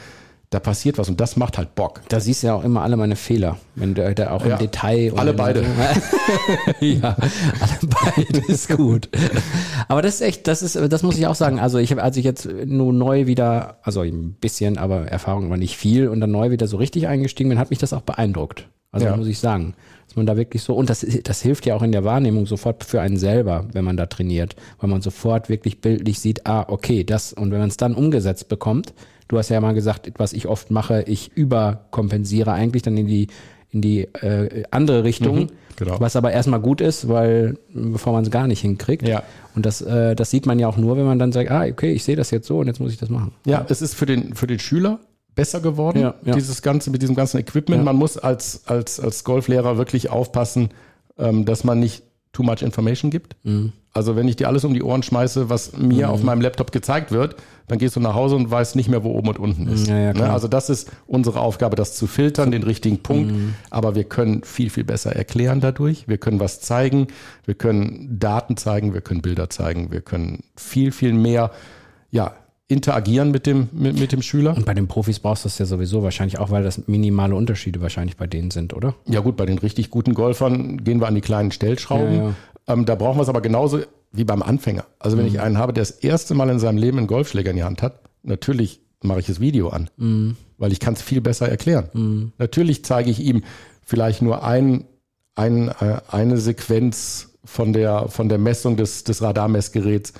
Da 0.50 0.60
passiert 0.60 0.96
was 0.96 1.08
und 1.10 1.20
das 1.20 1.36
macht 1.36 1.58
halt 1.58 1.74
Bock. 1.74 2.00
Da 2.08 2.20
siehst 2.20 2.42
du 2.42 2.46
ja 2.48 2.54
auch 2.54 2.64
immer 2.64 2.82
alle 2.82 2.96
meine 2.96 3.16
Fehler, 3.16 3.58
wenn 3.74 3.94
du 3.94 4.14
da 4.14 4.30
auch 4.30 4.42
im 4.44 4.50
Ja, 4.50 4.56
Detail. 4.56 5.12
und 5.12 5.18
alle 5.18 5.34
beide. 5.34 5.62
ja, 6.80 7.16
alle 7.60 7.78
beide 7.82 8.38
ist 8.52 8.68
gut. 8.74 9.08
Aber 9.88 10.02
das 10.02 10.16
ist 10.16 10.20
echt, 10.22 10.46
das 10.48 10.62
ist, 10.62 10.76
das 10.90 11.02
muss 11.02 11.18
ich 11.18 11.26
auch 11.26 11.34
sagen. 11.34 11.58
Also 11.60 11.78
ich 11.78 11.90
habe, 11.90 12.02
als 12.02 12.16
ich 12.16 12.24
jetzt 12.24 12.48
nur 12.64 12.92
neu 12.92 13.26
wieder, 13.26 13.78
also 13.82 14.00
ein 14.00 14.32
bisschen, 14.40 14.78
aber 14.78 15.06
Erfahrung 15.08 15.46
aber 15.46 15.56
nicht 15.56 15.76
viel 15.76 16.08
und 16.08 16.20
dann 16.20 16.30
neu 16.30 16.50
wieder 16.50 16.66
so 16.66 16.76
richtig 16.76 17.08
eingestiegen 17.08 17.50
bin, 17.50 17.58
hat 17.58 17.70
mich 17.70 17.78
das 17.78 17.92
auch 17.92 18.02
beeindruckt. 18.02 18.68
Also 18.90 19.04
Ja. 19.06 19.16
muss 19.16 19.26
ich 19.26 19.38
sagen, 19.38 19.74
dass 20.06 20.16
man 20.16 20.24
da 20.24 20.38
wirklich 20.38 20.62
so 20.62 20.74
und 20.74 20.88
das, 20.88 21.06
das 21.24 21.42
hilft 21.42 21.66
ja 21.66 21.74
auch 21.74 21.82
in 21.82 21.92
der 21.92 22.04
Wahrnehmung 22.04 22.46
sofort 22.46 22.84
für 22.84 23.02
einen 23.02 23.18
selber, 23.18 23.66
wenn 23.72 23.84
man 23.84 23.98
da 23.98 24.06
trainiert, 24.06 24.56
weil 24.80 24.88
man 24.88 25.02
sofort 25.02 25.50
wirklich 25.50 25.82
bildlich 25.82 26.20
sieht, 26.20 26.46
ah 26.46 26.64
okay, 26.68 27.04
das 27.04 27.34
und 27.34 27.50
wenn 27.50 27.58
man 27.58 27.68
es 27.68 27.76
dann 27.76 27.94
umgesetzt 27.94 28.48
bekommt. 28.48 28.94
Du 29.28 29.38
hast 29.38 29.50
ja 29.50 29.60
mal 29.60 29.74
gesagt, 29.74 30.10
was 30.16 30.32
ich 30.32 30.48
oft 30.48 30.70
mache, 30.70 31.02
ich 31.02 31.36
überkompensiere 31.36 32.52
eigentlich 32.52 32.82
dann 32.82 32.96
in 32.96 33.06
die 33.06 33.28
in 33.70 33.82
die 33.82 34.00
äh, 34.00 34.62
andere 34.70 35.04
Richtung, 35.04 35.48
genau. 35.76 36.00
was 36.00 36.16
aber 36.16 36.32
erstmal 36.32 36.60
gut 36.60 36.80
ist, 36.80 37.08
weil 37.08 37.58
bevor 37.72 38.14
man 38.14 38.24
es 38.24 38.30
gar 38.30 38.46
nicht 38.46 38.60
hinkriegt. 38.60 39.06
Ja. 39.06 39.22
Und 39.54 39.66
das, 39.66 39.82
äh, 39.82 40.16
das 40.16 40.30
sieht 40.30 40.46
man 40.46 40.58
ja 40.58 40.68
auch 40.68 40.78
nur, 40.78 40.96
wenn 40.96 41.04
man 41.04 41.18
dann 41.18 41.32
sagt, 41.32 41.50
ah, 41.50 41.66
okay, 41.66 41.92
ich 41.92 42.04
sehe 42.04 42.16
das 42.16 42.30
jetzt 42.30 42.46
so 42.46 42.60
und 42.60 42.66
jetzt 42.66 42.80
muss 42.80 42.92
ich 42.92 42.98
das 42.98 43.10
machen. 43.10 43.32
Ja, 43.44 43.66
es 43.68 43.82
ist 43.82 43.94
für 43.94 44.06
den, 44.06 44.34
für 44.34 44.46
den 44.46 44.58
Schüler 44.58 45.00
besser 45.34 45.60
geworden, 45.60 46.00
Ja, 46.00 46.14
ja. 46.24 46.34
dieses 46.34 46.62
Ganze 46.62 46.90
mit 46.90 47.02
diesem 47.02 47.14
ganzen 47.14 47.38
Equipment. 47.38 47.80
Ja. 47.80 47.84
Man 47.84 47.96
muss 47.96 48.16
als, 48.16 48.66
als, 48.66 48.98
als 48.98 49.22
Golflehrer 49.22 49.76
wirklich 49.76 50.10
aufpassen, 50.10 50.70
ähm, 51.18 51.44
dass 51.44 51.62
man 51.62 51.78
nicht 51.78 52.04
too 52.38 52.44
much 52.44 52.62
information 52.62 53.10
gibt. 53.10 53.34
Mhm. 53.42 53.72
Also 53.92 54.14
wenn 54.14 54.28
ich 54.28 54.36
dir 54.36 54.46
alles 54.46 54.64
um 54.64 54.72
die 54.72 54.82
Ohren 54.82 55.02
schmeiße, 55.02 55.50
was 55.50 55.76
mir 55.76 56.08
auf 56.10 56.22
meinem 56.22 56.40
Laptop 56.40 56.70
gezeigt 56.70 57.10
wird, 57.10 57.34
dann 57.66 57.78
gehst 57.78 57.96
du 57.96 58.00
nach 58.00 58.14
Hause 58.14 58.36
und 58.36 58.48
weißt 58.48 58.76
nicht 58.76 58.88
mehr, 58.88 59.02
wo 59.02 59.10
oben 59.10 59.28
und 59.28 59.38
unten 59.40 59.66
ist. 59.66 59.88
Ja, 59.88 59.98
ja, 59.98 60.12
klar. 60.12 60.28
Ne? 60.28 60.32
Also 60.32 60.46
das 60.46 60.70
ist 60.70 60.92
unsere 61.08 61.40
Aufgabe, 61.40 61.74
das 61.74 61.96
zu 61.96 62.06
filtern, 62.06 62.52
den 62.52 62.62
richtigen 62.62 62.98
Punkt. 62.98 63.32
Mhm. 63.32 63.54
Aber 63.70 63.96
wir 63.96 64.04
können 64.04 64.44
viel, 64.44 64.70
viel 64.70 64.84
besser 64.84 65.16
erklären 65.16 65.60
dadurch. 65.60 66.06
Wir 66.06 66.18
können 66.18 66.38
was 66.38 66.60
zeigen. 66.60 67.08
Wir 67.44 67.54
können 67.54 68.20
Daten 68.20 68.56
zeigen. 68.56 68.94
Wir 68.94 69.00
können 69.00 69.20
Bilder 69.20 69.50
zeigen. 69.50 69.90
Wir 69.90 70.00
können 70.00 70.44
viel, 70.54 70.92
viel 70.92 71.12
mehr, 71.12 71.50
ja, 72.12 72.34
interagieren 72.68 73.30
mit 73.30 73.46
dem, 73.46 73.68
mit, 73.72 73.98
mit 73.98 74.12
dem 74.12 74.20
Schüler. 74.20 74.54
Und 74.54 74.66
bei 74.66 74.74
den 74.74 74.88
Profis 74.88 75.18
brauchst 75.18 75.44
du 75.44 75.48
das 75.48 75.58
ja 75.58 75.64
sowieso 75.64 76.02
wahrscheinlich 76.02 76.38
auch, 76.38 76.50
weil 76.50 76.62
das 76.62 76.86
minimale 76.86 77.34
Unterschiede 77.34 77.80
wahrscheinlich 77.80 78.16
bei 78.18 78.26
denen 78.26 78.50
sind, 78.50 78.74
oder? 78.74 78.94
Ja 79.06 79.20
gut, 79.20 79.36
bei 79.36 79.46
den 79.46 79.58
richtig 79.58 79.90
guten 79.90 80.12
Golfern 80.12 80.84
gehen 80.84 81.00
wir 81.00 81.08
an 81.08 81.14
die 81.14 81.22
kleinen 81.22 81.50
Stellschrauben. 81.50 82.14
Ja, 82.14 82.22
ja. 82.24 82.34
Ähm, 82.68 82.84
da 82.84 82.94
brauchen 82.94 83.16
wir 83.16 83.22
es 83.22 83.30
aber 83.30 83.40
genauso 83.40 83.80
wie 84.12 84.24
beim 84.24 84.42
Anfänger. 84.42 84.84
Also 84.98 85.16
wenn 85.16 85.26
ich 85.26 85.40
einen 85.40 85.56
habe, 85.56 85.72
der 85.72 85.82
das 85.82 85.90
erste 85.90 86.34
Mal 86.34 86.50
in 86.50 86.58
seinem 86.58 86.76
Leben 86.76 86.98
einen 86.98 87.06
Golfschläger 87.06 87.50
in 87.50 87.56
die 87.56 87.64
Hand 87.64 87.82
hat, 87.82 88.00
natürlich 88.22 88.80
mache 89.02 89.20
ich 89.20 89.26
das 89.26 89.40
Video 89.40 89.68
an, 89.68 89.90
weil 90.58 90.72
ich 90.72 90.80
kann 90.80 90.94
es 90.94 91.02
viel 91.02 91.20
besser 91.20 91.48
erklären. 91.48 91.88
Natürlich 92.38 92.84
zeige 92.84 93.10
ich 93.10 93.20
ihm 93.20 93.44
vielleicht 93.82 94.22
nur 94.22 94.44
ein, 94.44 94.84
ein, 95.34 95.68
äh, 95.68 96.00
eine 96.10 96.36
Sequenz 96.36 97.38
von 97.44 97.72
der, 97.72 98.08
von 98.08 98.28
der 98.28 98.38
Messung 98.38 98.76
des, 98.76 99.04
des 99.04 99.22
Radarmessgeräts, 99.22 100.12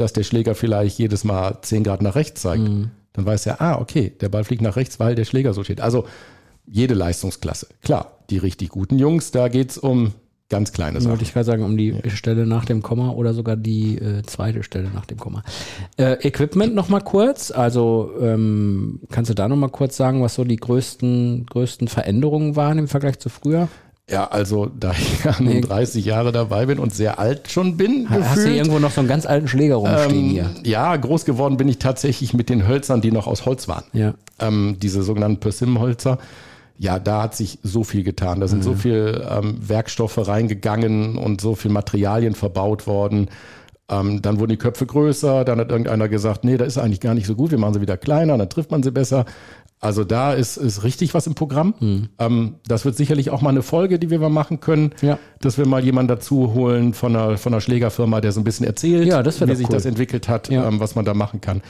dass 0.00 0.12
der 0.12 0.22
Schläger 0.22 0.54
vielleicht 0.54 0.98
jedes 0.98 1.24
Mal 1.24 1.58
10 1.60 1.84
Grad 1.84 2.02
nach 2.02 2.14
rechts 2.14 2.42
zeigt. 2.42 2.64
Dann 3.12 3.26
weiß 3.26 3.46
er, 3.46 3.60
ah, 3.60 3.80
okay, 3.80 4.12
der 4.20 4.28
Ball 4.28 4.44
fliegt 4.44 4.62
nach 4.62 4.76
rechts, 4.76 5.00
weil 5.00 5.14
der 5.14 5.24
Schläger 5.24 5.52
so 5.52 5.64
steht. 5.64 5.80
Also 5.80 6.04
jede 6.66 6.94
Leistungsklasse. 6.94 7.66
Klar, 7.82 8.18
die 8.30 8.38
richtig 8.38 8.68
guten 8.68 8.98
Jungs, 8.98 9.30
da 9.30 9.48
geht's 9.48 9.78
um 9.78 10.12
ganz 10.48 10.72
kleine 10.72 10.94
Wollte 10.94 11.08
Sachen. 11.08 11.22
ich 11.22 11.32
gerade 11.32 11.44
sagen, 11.44 11.62
um 11.62 11.76
die 11.76 11.94
Stelle 12.08 12.46
nach 12.46 12.64
dem 12.64 12.82
Komma 12.82 13.10
oder 13.10 13.34
sogar 13.34 13.56
die 13.56 13.98
äh, 13.98 14.22
zweite 14.22 14.62
Stelle 14.62 14.88
nach 14.94 15.04
dem 15.04 15.18
Komma. 15.18 15.42
Äh, 15.96 16.26
Equipment 16.26 16.74
noch 16.74 16.88
mal 16.88 17.00
kurz. 17.00 17.50
Also 17.50 18.12
ähm, 18.20 19.00
kannst 19.10 19.30
du 19.30 19.34
da 19.34 19.48
noch 19.48 19.56
mal 19.56 19.68
kurz 19.68 19.96
sagen, 19.96 20.22
was 20.22 20.34
so 20.34 20.44
die 20.44 20.56
größten 20.56 21.46
größten 21.46 21.88
Veränderungen 21.88 22.56
waren 22.56 22.78
im 22.78 22.88
Vergleich 22.88 23.18
zu 23.18 23.28
früher? 23.28 23.68
Ja, 24.10 24.26
also 24.28 24.66
da 24.66 24.92
ich 24.92 25.24
ja 25.24 25.36
nun 25.38 25.60
30 25.60 26.04
Jahre 26.04 26.32
dabei 26.32 26.66
bin 26.66 26.78
und 26.78 26.94
sehr 26.94 27.18
alt 27.18 27.50
schon 27.50 27.76
bin, 27.76 28.08
Hast 28.08 28.18
du 28.18 28.36
gefühlt, 28.36 28.56
irgendwo 28.56 28.78
noch 28.78 28.90
so 28.90 29.00
einen 29.00 29.08
ganz 29.08 29.26
alten 29.26 29.48
Schläger 29.48 29.76
rumstehen 29.76 30.24
ähm, 30.24 30.30
hier? 30.30 30.50
ja, 30.64 30.96
groß 30.96 31.24
geworden 31.26 31.56
bin 31.58 31.68
ich 31.68 31.78
tatsächlich 31.78 32.32
mit 32.32 32.48
den 32.48 32.66
Hölzern, 32.66 33.00
die 33.02 33.12
noch 33.12 33.26
aus 33.26 33.44
Holz 33.44 33.68
waren. 33.68 33.84
Ja. 33.92 34.14
ähm, 34.40 34.76
diese 34.80 35.02
sogenannten 35.02 35.40
Persimmon-Hölzer. 35.40 36.18
Ja, 36.78 36.98
da 37.00 37.22
hat 37.22 37.34
sich 37.34 37.58
so 37.64 37.82
viel 37.82 38.04
getan. 38.04 38.40
Da 38.40 38.46
sind 38.46 38.62
so 38.62 38.74
viel 38.74 39.26
ähm, 39.28 39.56
Werkstoffe 39.60 40.28
reingegangen 40.28 41.18
und 41.18 41.40
so 41.40 41.56
viel 41.56 41.72
Materialien 41.72 42.36
verbaut 42.36 42.86
worden. 42.86 43.28
Ähm, 43.90 44.22
dann 44.22 44.38
wurden 44.38 44.50
die 44.50 44.58
Köpfe 44.58 44.86
größer. 44.86 45.44
Dann 45.44 45.58
hat 45.58 45.70
irgendeiner 45.70 46.08
gesagt, 46.08 46.44
nee, 46.44 46.56
das 46.56 46.68
ist 46.68 46.78
eigentlich 46.78 47.00
gar 47.00 47.14
nicht 47.14 47.26
so 47.26 47.34
gut. 47.34 47.50
Wir 47.50 47.58
machen 47.58 47.74
sie 47.74 47.80
wieder 47.80 47.96
kleiner, 47.96 48.38
dann 48.38 48.48
trifft 48.48 48.70
man 48.70 48.82
sie 48.82 48.92
besser. 48.92 49.24
Also 49.80 50.02
da 50.04 50.32
ist, 50.32 50.56
ist 50.56 50.82
richtig 50.82 51.14
was 51.14 51.26
im 51.28 51.34
Programm. 51.36 52.08
Ähm, 52.18 52.54
das 52.66 52.84
wird 52.84 52.96
sicherlich 52.96 53.30
auch 53.30 53.42
mal 53.42 53.50
eine 53.50 53.62
Folge, 53.62 53.98
die 54.00 54.10
wir 54.10 54.18
mal 54.18 54.28
machen 54.28 54.58
können, 54.60 54.90
Ja. 55.02 55.18
dass 55.40 55.56
wir 55.56 55.66
mal 55.66 55.84
jemanden 55.84 56.08
dazu 56.08 56.52
holen 56.52 56.94
von 56.94 57.14
einer, 57.14 57.38
von 57.38 57.52
einer 57.54 57.60
Schlägerfirma, 57.60 58.20
der 58.20 58.32
so 58.32 58.40
ein 58.40 58.44
bisschen 58.44 58.66
erzählt, 58.66 59.06
Ja, 59.06 59.20
wie 59.20 59.24
doch 59.24 59.32
sich 59.32 59.68
cool. 59.68 59.74
das 59.74 59.84
entwickelt 59.84 60.28
hat, 60.28 60.48
Ja. 60.48 60.66
ähm, 60.66 60.80
was 60.80 60.94
man 60.96 61.04
da 61.04 61.14
machen 61.14 61.40
kann. 61.40 61.62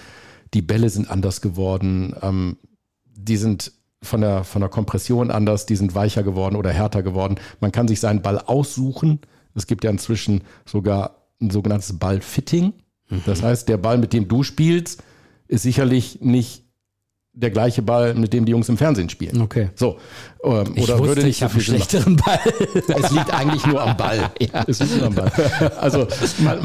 Die 0.54 0.62
Bälle 0.62 0.88
sind 0.88 1.10
anders 1.10 1.42
geworden. 1.42 2.14
Ähm, 2.22 2.56
die 3.04 3.36
sind 3.36 3.72
von 4.02 4.20
der, 4.22 4.44
von 4.44 4.60
der 4.60 4.70
Kompression 4.70 5.30
anders, 5.30 5.66
die 5.66 5.76
sind 5.76 5.94
weicher 5.94 6.22
geworden 6.22 6.56
oder 6.56 6.70
härter 6.70 7.02
geworden. 7.02 7.34
Man 7.60 7.72
kann 7.72 7.88
sich 7.88 8.00
seinen 8.00 8.22
Ball 8.22 8.38
aussuchen. 8.38 9.20
Es 9.54 9.66
gibt 9.66 9.84
ja 9.84 9.90
inzwischen 9.90 10.42
sogar 10.64 11.26
ein 11.42 11.50
sogenanntes 11.50 11.98
Ballfitting. 11.98 12.72
Mhm. 13.10 13.22
Das 13.26 13.42
heißt, 13.42 13.68
der 13.68 13.76
Ball, 13.76 13.98
mit 13.98 14.12
dem 14.14 14.28
du 14.28 14.44
spielst, 14.44 15.02
ist 15.48 15.62
sicherlich 15.62 16.20
nicht 16.22 16.64
der 17.40 17.50
gleiche 17.50 17.82
Ball, 17.82 18.14
mit 18.14 18.32
dem 18.32 18.44
die 18.44 18.50
Jungs 18.50 18.68
im 18.68 18.76
Fernsehen 18.76 19.08
spielen. 19.08 19.40
Okay. 19.42 19.70
So. 19.76 19.98
Ähm, 20.42 20.72
Ich 20.74 20.82
oder 20.84 20.94
wusste, 20.98 21.08
würde 21.08 21.22
nicht 21.24 21.40
ich 21.42 21.48
so 21.48 21.52
einen 21.52 21.60
schlechteren 21.60 22.16
Ball. 22.16 22.38
Es 23.02 23.10
liegt 23.12 23.32
eigentlich 23.32 23.64
nur 23.66 23.80
am 23.80 23.96
Ball. 23.96 24.30
Es 24.66 24.80
liegt 24.80 24.96
nur 24.98 25.06
am 25.06 25.14
Ball. 25.14 25.30
Also 25.80 26.08
ma- 26.40 26.56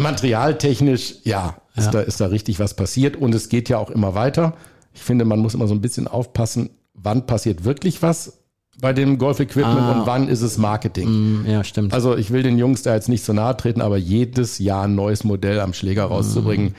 materialtechnisch, 0.43 1.15
ja, 1.23 1.55
ist, 1.75 1.85
Ja. 1.85 1.91
Da, 1.91 1.99
ist 2.01 2.19
da 2.19 2.25
richtig 2.27 2.59
was 2.59 2.73
passiert 2.75 3.15
und 3.17 3.33
es 3.35 3.49
geht 3.49 3.69
ja 3.69 3.77
auch 3.77 3.89
immer 3.91 4.15
weiter. 4.15 4.53
Ich 4.93 5.01
finde, 5.01 5.25
man 5.25 5.39
muss 5.39 5.53
immer 5.53 5.67
so 5.67 5.73
ein 5.73 5.81
bisschen 5.81 6.07
aufpassen, 6.07 6.71
wann 6.93 7.25
passiert 7.25 7.63
wirklich 7.65 8.01
was 8.01 8.39
bei 8.81 8.91
dem 8.93 9.19
Golf-Equipment 9.19 9.79
Ah. 9.79 9.91
und 9.99 10.07
wann 10.07 10.27
ist 10.27 10.41
es 10.41 10.57
Marketing. 10.57 11.43
Mm, 11.43 11.45
ja, 11.47 11.63
stimmt. 11.63 11.93
Also 11.93 12.17
ich 12.17 12.31
will 12.31 12.41
den 12.41 12.57
Jungs 12.57 12.81
da 12.81 12.95
jetzt 12.95 13.09
nicht 13.09 13.23
so 13.23 13.31
nahe 13.33 13.55
treten, 13.55 13.81
aber 13.81 13.97
jedes 13.97 14.57
Jahr 14.57 14.85
ein 14.85 14.95
neues 14.95 15.23
Modell 15.23 15.59
am 15.59 15.73
Schläger 15.73 16.05
rauszubringen 16.05 16.73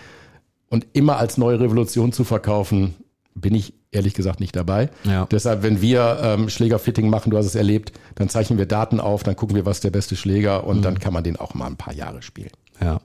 und 0.69 0.87
immer 0.93 1.19
als 1.19 1.39
neue 1.39 1.61
Revolution 1.61 2.13
zu 2.13 2.25
verkaufen, 2.25 2.95
bin 3.37 3.55
ich 3.55 3.75
ehrlich 3.95 4.15
gesagt 4.15 4.41
nicht 4.41 4.55
dabei. 4.57 4.91
Ja. 5.05 5.27
Deshalb, 5.31 5.63
wenn 5.63 5.81
wir 5.81 6.19
ähm, 6.23 6.49
Schlägerfitting 6.49 7.09
machen, 7.09 7.31
du 7.31 7.37
hast 7.39 7.47
es 7.47 7.55
erlebt, 7.55 7.93
dann 8.17 8.29
zeichnen 8.29 8.59
wir 8.59 8.67
Daten 8.67 9.01
auf, 9.01 9.23
dann 9.23 9.37
gucken 9.37 9.57
wir, 9.57 9.65
was 9.67 9.79
ist 9.79 9.85
der 9.85 9.91
beste 9.91 10.17
Schläger 10.17 10.65
und 10.67 10.83
dann 10.85 10.99
kann 10.99 11.13
man 11.13 11.25
den 11.25 11.37
auch 11.37 11.55
mal 11.55 11.67
ein 11.67 11.77
paar 11.77 11.95
Jahre 11.95 12.23
spielen. 12.23 12.51
Ja. 12.81 13.01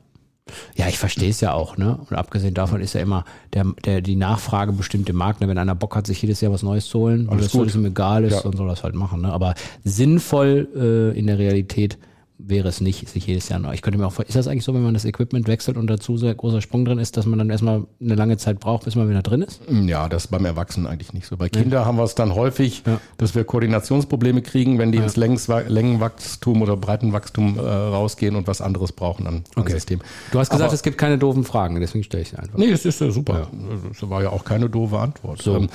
Ja, 0.75 0.87
ich 0.87 0.97
verstehe 0.97 1.29
es 1.29 1.41
ja 1.41 1.53
auch, 1.53 1.77
ne? 1.77 1.99
Und 2.09 2.15
abgesehen 2.17 2.55
davon 2.55 2.81
ist 2.81 2.93
ja 2.93 3.01
immer 3.01 3.23
der, 3.53 3.65
der, 3.85 4.01
die 4.01 4.15
Nachfrage 4.15 4.71
bestimmt 4.73 5.07
im 5.07 5.15
Markt, 5.15 5.41
ne? 5.41 5.47
Wenn 5.47 5.59
einer 5.59 5.75
Bock 5.75 5.95
hat, 5.95 6.07
sich 6.07 6.19
jedes 6.23 6.41
Jahr 6.41 6.51
was 6.51 6.63
Neues 6.63 6.87
zu 6.87 6.97
holen, 6.99 7.29
und 7.29 7.39
das 7.39 7.51
so 7.51 7.59
gut. 7.59 7.75
ihm 7.75 7.85
egal 7.85 8.23
ist, 8.23 8.33
Ja. 8.33 8.41
dann 8.41 8.53
soll 8.53 8.67
das 8.67 8.83
halt 8.83 8.95
machen, 8.95 9.21
ne? 9.21 9.31
Aber 9.31 9.53
sinnvoll 9.83 10.67
äh, 11.13 11.19
in 11.19 11.27
der 11.27 11.37
Realität 11.37 11.99
wäre 12.41 12.69
es 12.69 12.79
nicht, 12.79 13.09
sich 13.09 13.27
jedes 13.27 13.49
Jahr 13.49 13.59
neu. 13.59 13.73
Ich 13.73 13.81
könnte 13.81 13.99
mir 13.99 14.07
auch 14.07 14.13
vor, 14.13 14.25
ist 14.25 14.35
das 14.35 14.47
eigentlich 14.47 14.63
so, 14.63 14.73
wenn 14.73 14.81
man 14.81 14.93
das 14.93 15.03
Equipment 15.03 15.47
wechselt 15.47 15.75
und 15.75 15.87
dazu 15.87 16.17
sehr 16.17 16.33
großer 16.33 16.61
Sprung 16.61 16.85
drin 16.85 16.97
ist, 16.97 17.17
dass 17.17 17.25
man 17.25 17.37
dann 17.37 17.49
erstmal 17.49 17.83
eine 18.01 18.15
lange 18.15 18.37
Zeit 18.37 18.59
braucht, 18.61 18.85
bis 18.85 18.95
man 18.95 19.09
wieder 19.09 19.21
drin 19.21 19.41
ist? 19.41 19.59
Ja, 19.69 20.07
das 20.07 20.23
ist 20.25 20.31
beim 20.31 20.45
Erwachsenen 20.45 20.87
eigentlich 20.87 21.11
nicht 21.13 21.27
so. 21.27 21.35
Bei 21.35 21.49
Kindern 21.49 21.85
haben 21.85 21.97
wir 21.97 22.03
es 22.05 22.15
dann 22.15 22.33
häufig, 22.35 22.83
Ja. 22.87 23.01
dass 23.17 23.35
wir 23.35 23.43
Koordinationsprobleme 23.43 24.41
kriegen, 24.41 24.77
wenn 24.79 24.91
die 24.93 24.99
ins 24.99 25.17
Längswa- 25.17 25.67
Längenwachstum 25.67 26.61
oder 26.61 26.77
Breitenwachstum 26.77 27.57
äh, 27.57 27.61
rausgehen 27.61 28.35
und 28.37 28.47
was 28.47 28.61
anderes 28.61 28.93
brauchen 28.93 29.27
an, 29.27 29.43
an 29.55 29.67
System. 29.67 29.99
Du 30.31 30.39
hast 30.39 30.49
gesagt, 30.49 30.65
Aber- 30.65 30.73
es 30.73 30.81
gibt 30.83 30.97
keine 30.97 31.17
doofen 31.17 31.43
Fragen, 31.43 31.79
deswegen 31.81 32.03
stelle 32.05 32.23
ich 32.23 32.29
sie 32.29 32.37
einfach. 32.37 32.57
Nee, 32.57 32.71
das 32.71 32.85
ist 32.85 33.01
ja 33.01 33.11
super. 33.11 33.49
Das 33.89 34.09
war 34.09 34.23
ja 34.23 34.29
auch 34.29 34.45
keine 34.45 34.69
doofe 34.69 34.97
Antwort. 34.97 35.45
Ähm, 35.45 35.67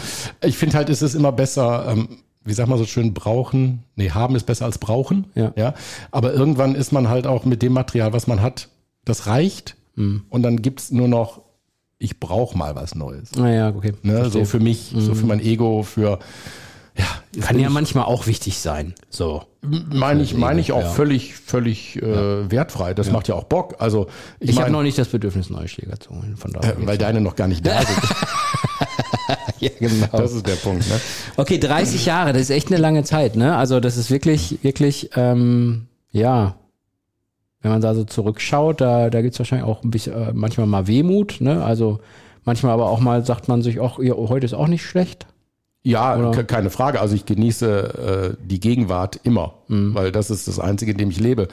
ich 0.42 0.56
finde 0.56 0.76
halt, 0.78 0.88
es 0.88 1.02
ist 1.02 1.14
immer 1.14 1.30
besser, 1.33 1.87
ähm, 1.90 2.09
wie 2.44 2.52
sagt 2.52 2.68
man 2.68 2.78
so 2.78 2.84
schön, 2.84 3.14
brauchen, 3.14 3.84
nee, 3.96 4.10
haben 4.10 4.36
ist 4.36 4.44
besser 4.44 4.66
als 4.66 4.78
brauchen. 4.78 5.26
Ja. 5.34 5.52
ja. 5.56 5.74
Aber 6.10 6.32
irgendwann 6.32 6.74
ist 6.74 6.92
man 6.92 7.08
halt 7.08 7.26
auch 7.26 7.44
mit 7.44 7.62
dem 7.62 7.72
Material, 7.72 8.12
was 8.12 8.26
man 8.26 8.42
hat, 8.42 8.68
das 9.04 9.26
reicht. 9.26 9.76
Mhm. 9.96 10.24
Und 10.28 10.42
dann 10.42 10.62
gibt's 10.62 10.90
nur 10.90 11.08
noch, 11.08 11.42
ich 11.98 12.20
brauche 12.20 12.56
mal 12.56 12.74
was 12.74 12.94
Neues. 12.94 13.32
Naja, 13.32 13.74
okay. 13.74 13.94
Ne? 14.02 14.24
Mhm. 14.24 14.30
So 14.30 14.44
für 14.44 14.60
mich, 14.60 14.92
so 14.96 15.14
für 15.14 15.26
mein 15.26 15.40
Ego, 15.40 15.82
für 15.82 16.18
ja, 16.96 17.06
Kann 17.40 17.58
ja 17.58 17.70
manchmal 17.70 18.04
auch 18.04 18.28
wichtig 18.28 18.58
sein. 18.60 18.94
So. 19.10 19.42
meine 19.62 20.22
ich, 20.22 20.34
meine 20.34 20.60
ich 20.60 20.70
auch 20.70 20.82
ja. 20.82 20.88
völlig, 20.88 21.34
völlig 21.34 22.00
äh, 22.00 22.50
wertfrei. 22.50 22.94
Das 22.94 23.10
macht 23.10 23.26
ja 23.26 23.34
auch 23.34 23.44
Bock. 23.44 23.76
Also 23.80 24.06
ich, 24.38 24.50
Ich, 24.50 24.60
habe 24.60 24.70
noch 24.70 24.84
nicht 24.84 24.96
das 24.96 25.08
Bedürfnis, 25.08 25.50
neue 25.50 25.66
Schläger 25.66 25.98
zu 25.98 26.10
holen. 26.10 26.36
Von 26.36 26.52
daher. 26.52 26.78
äh, 26.78 26.86
weil 26.86 26.96
deine 26.96 27.20
noch 27.20 27.34
gar 27.34 27.48
nicht 27.48 27.66
da 27.66 27.82
sind. 27.82 27.98
ja, 29.64 29.71
genau. 29.88 30.06
Das 30.12 30.33
ist 30.33 30.47
der 30.47 30.54
Punkt. 30.54 30.88
Ne? 30.88 31.00
Okay, 31.37 31.59
30 31.59 32.06
Jahre, 32.06 32.33
das 32.33 32.42
ist 32.42 32.50
echt 32.50 32.68
eine 32.68 32.76
lange 32.76 33.04
Zeit, 33.04 33.37
ne? 33.37 33.56
Also 33.56 33.80
das 33.80 33.97
ist 33.97 34.11
wirklich, 34.11 34.59
wirklich, 34.62 35.11
ähm, 35.16 35.87
ja, 36.12 36.56
wenn 37.62 37.71
man 37.71 37.80
da 37.80 37.94
so 37.94 38.04
zurückschaut, 38.04 38.80
da, 38.80 39.11
da 39.11 39.23
gibt's 39.23 39.38
wahrscheinlich 39.38 39.66
auch 39.66 39.83
ein 39.83 39.90
bisschen, 39.90 40.12
äh, 40.12 40.33
manchmal 40.33 40.66
mal 40.66 40.87
Wehmut, 40.87 41.40
ne? 41.40 41.64
Also 41.64 42.00
manchmal 42.44 42.73
aber 42.73 42.90
auch 42.90 43.00
mal 43.00 43.25
sagt 43.25 43.49
man 43.49 43.62
sich, 43.62 43.80
ach, 43.80 43.99
ja, 43.99 44.14
heute 44.14 44.47
ist 44.47 44.54
auch 44.54 44.68
nicht 44.68 44.85
schlecht. 44.85 45.26
Ja, 45.86 46.16
Oder? 46.16 46.30
ke- 46.30 46.44
keine 46.44 46.70
Frage. 46.70 46.98
Also 47.00 47.14
ich 47.14 47.26
genieße 47.26 48.36
äh, 48.40 48.42
die 48.42 48.58
Gegenwart 48.58 49.20
immer, 49.22 49.52
Mhm. 49.68 49.94
weil 49.94 50.12
das 50.12 50.30
ist 50.30 50.48
das 50.48 50.58
Einzige, 50.58 50.92
in 50.92 50.96
dem 50.98 51.10
ich 51.10 51.20
lebe. 51.20 51.48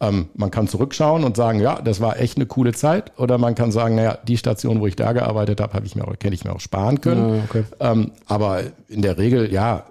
Ähm, 0.00 0.28
man 0.34 0.50
kann 0.50 0.66
zurückschauen 0.66 1.22
und 1.22 1.36
sagen, 1.36 1.60
ja, 1.60 1.80
das 1.80 2.00
war 2.00 2.18
echt 2.18 2.36
eine 2.38 2.46
coole 2.46 2.72
Zeit. 2.72 3.12
Oder 3.18 3.38
man 3.38 3.54
kann 3.54 3.70
sagen, 3.70 3.94
naja, 3.94 4.18
die 4.26 4.36
Station, 4.36 4.80
wo 4.80 4.88
ich 4.88 4.96
da 4.96 5.12
gearbeitet 5.12 5.60
habe, 5.60 5.74
habe 5.74 5.86
ich 5.86 5.94
mir 5.94 6.06
auch, 6.08 6.10
hätte 6.12 6.34
ich 6.34 6.44
mir 6.44 6.52
auch 6.52 6.60
sparen 6.60 7.00
können. 7.00 7.36
Ja, 7.36 7.42
okay. 7.48 7.64
ähm, 7.78 8.10
aber 8.26 8.62
in 8.88 9.02
der 9.02 9.16
Regel, 9.16 9.52
ja, 9.52 9.84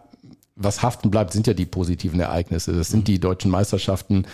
was 0.58 0.84
haften 0.84 1.10
bleibt, 1.10 1.32
sind 1.32 1.48
ja 1.48 1.54
die 1.54 1.66
positiven 1.66 2.20
Ereignisse. 2.20 2.74
Das 2.74 2.90
sind 2.90 3.08
die 3.08 3.20
deutschen 3.20 3.52
Meisterschaften. 3.52 4.26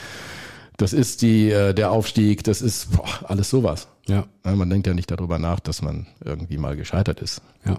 Das 0.78 0.94
ist 0.94 1.22
die, 1.22 1.52
äh, 1.52 1.74
der 1.76 1.92
Aufstieg. 1.92 2.44
Das 2.44 2.62
ist 2.64 2.96
boah, 2.98 3.06
alles 3.30 3.52
sowas. 3.52 3.88
Ja, 4.08 4.26
Man 4.44 4.70
denkt 4.70 4.88
ja 4.88 4.94
nicht 4.96 5.12
darüber 5.12 5.38
nach, 5.38 5.60
dass 5.60 5.82
man 5.84 6.08
irgendwie 6.26 6.58
mal 6.58 6.76
gescheitert 6.76 7.22
ist. 7.22 7.42
Ja. 7.66 7.78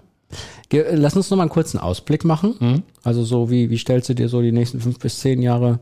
Lass 0.71 1.15
uns 1.15 1.29
noch 1.29 1.37
mal 1.37 1.43
einen 1.43 1.51
kurzen 1.51 1.79
Ausblick 1.79 2.25
machen. 2.25 2.55
Mhm. 2.59 2.83
Also 3.03 3.23
so, 3.23 3.49
wie, 3.49 3.69
wie 3.69 3.77
stellst 3.77 4.09
du 4.09 4.13
dir 4.13 4.29
so 4.29 4.41
die 4.41 4.51
nächsten 4.51 4.81
fünf 4.81 4.99
bis 4.99 5.19
zehn 5.19 5.41
Jahre 5.41 5.79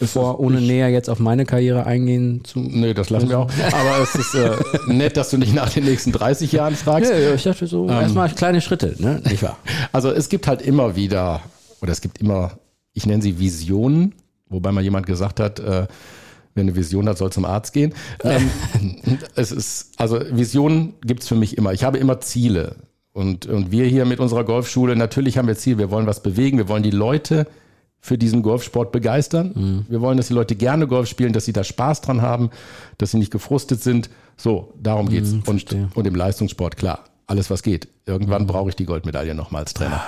vor, 0.00 0.40
ohne 0.40 0.60
näher 0.60 0.88
jetzt 0.88 1.08
auf 1.08 1.18
meine 1.18 1.44
Karriere 1.44 1.86
eingehen 1.86 2.42
zu? 2.44 2.60
Nee, 2.60 2.94
das 2.94 3.10
lassen 3.10 3.28
wir 3.28 3.38
auch. 3.38 3.50
Aber 3.72 4.02
es 4.02 4.14
ist 4.14 4.34
äh, 4.34 4.56
nett, 4.92 5.16
dass 5.16 5.30
du 5.30 5.38
nicht 5.38 5.54
nach 5.54 5.70
den 5.70 5.84
nächsten 5.84 6.12
30 6.12 6.50
Jahren 6.52 6.74
fragst. 6.74 7.10
Ja, 7.10 7.18
ja, 7.18 7.34
ich 7.34 7.42
dachte 7.42 7.66
so, 7.66 7.88
erstmal 7.88 8.30
kleine 8.30 8.60
Schritte, 8.60 8.94
ne? 8.98 9.20
Nicht 9.24 9.42
wahr? 9.42 9.58
Also 9.92 10.10
es 10.10 10.28
gibt 10.28 10.48
halt 10.48 10.62
immer 10.62 10.96
wieder, 10.96 11.42
oder 11.80 11.92
es 11.92 12.00
gibt 12.00 12.18
immer, 12.18 12.58
ich 12.92 13.06
nenne 13.06 13.22
sie 13.22 13.38
Visionen, 13.38 14.14
wobei 14.48 14.72
mal 14.72 14.82
jemand 14.82 15.06
gesagt 15.06 15.38
hat, 15.38 15.60
äh, 15.60 15.86
wer 16.54 16.62
eine 16.62 16.74
Vision 16.74 17.08
hat, 17.08 17.18
soll 17.18 17.30
zum 17.30 17.44
Arzt 17.44 17.72
gehen. 17.72 17.94
Ähm, 18.24 18.50
es 19.34 19.52
ist, 19.52 19.92
also 19.98 20.18
Visionen 20.30 20.94
gibt's 21.04 21.28
für 21.28 21.34
mich 21.34 21.58
immer. 21.58 21.72
Ich 21.72 21.84
habe 21.84 21.98
immer 21.98 22.20
Ziele. 22.20 22.76
Und, 23.14 23.46
und 23.46 23.70
wir 23.70 23.86
hier 23.86 24.04
mit 24.06 24.18
unserer 24.18 24.42
Golfschule, 24.42 24.96
natürlich 24.96 25.38
haben 25.38 25.46
wir 25.46 25.56
Ziele, 25.56 25.78
wir 25.78 25.90
wollen 25.92 26.06
was 26.06 26.20
bewegen, 26.20 26.58
wir 26.58 26.68
wollen 26.68 26.82
die 26.82 26.90
Leute 26.90 27.46
für 28.00 28.18
diesen 28.18 28.42
Golfsport 28.42 28.90
begeistern. 28.90 29.52
Wir 29.88 30.00
wollen, 30.00 30.16
dass 30.16 30.26
die 30.28 30.34
Leute 30.34 30.56
gerne 30.56 30.88
Golf 30.88 31.08
spielen, 31.08 31.32
dass 31.32 31.44
sie 31.44 31.52
da 31.52 31.62
Spaß 31.62 32.00
dran 32.00 32.22
haben, 32.22 32.50
dass 32.98 33.12
sie 33.12 33.18
nicht 33.18 33.30
gefrustet 33.30 33.82
sind. 33.82 34.10
So, 34.36 34.74
darum 34.82 35.08
geht's. 35.08 35.32
und, 35.32 35.44
verstehe. 35.44 35.88
und 35.94 36.06
im 36.06 36.14
Leistungssport, 36.16 36.76
klar, 36.76 37.04
alles 37.28 37.50
was 37.50 37.62
geht. 37.62 37.88
Irgendwann 38.04 38.46
brauche 38.48 38.68
ich 38.68 38.76
die 38.76 38.84
Goldmedaille 38.84 39.34
nochmal 39.34 39.62
als 39.62 39.74
Trainer. 39.74 40.02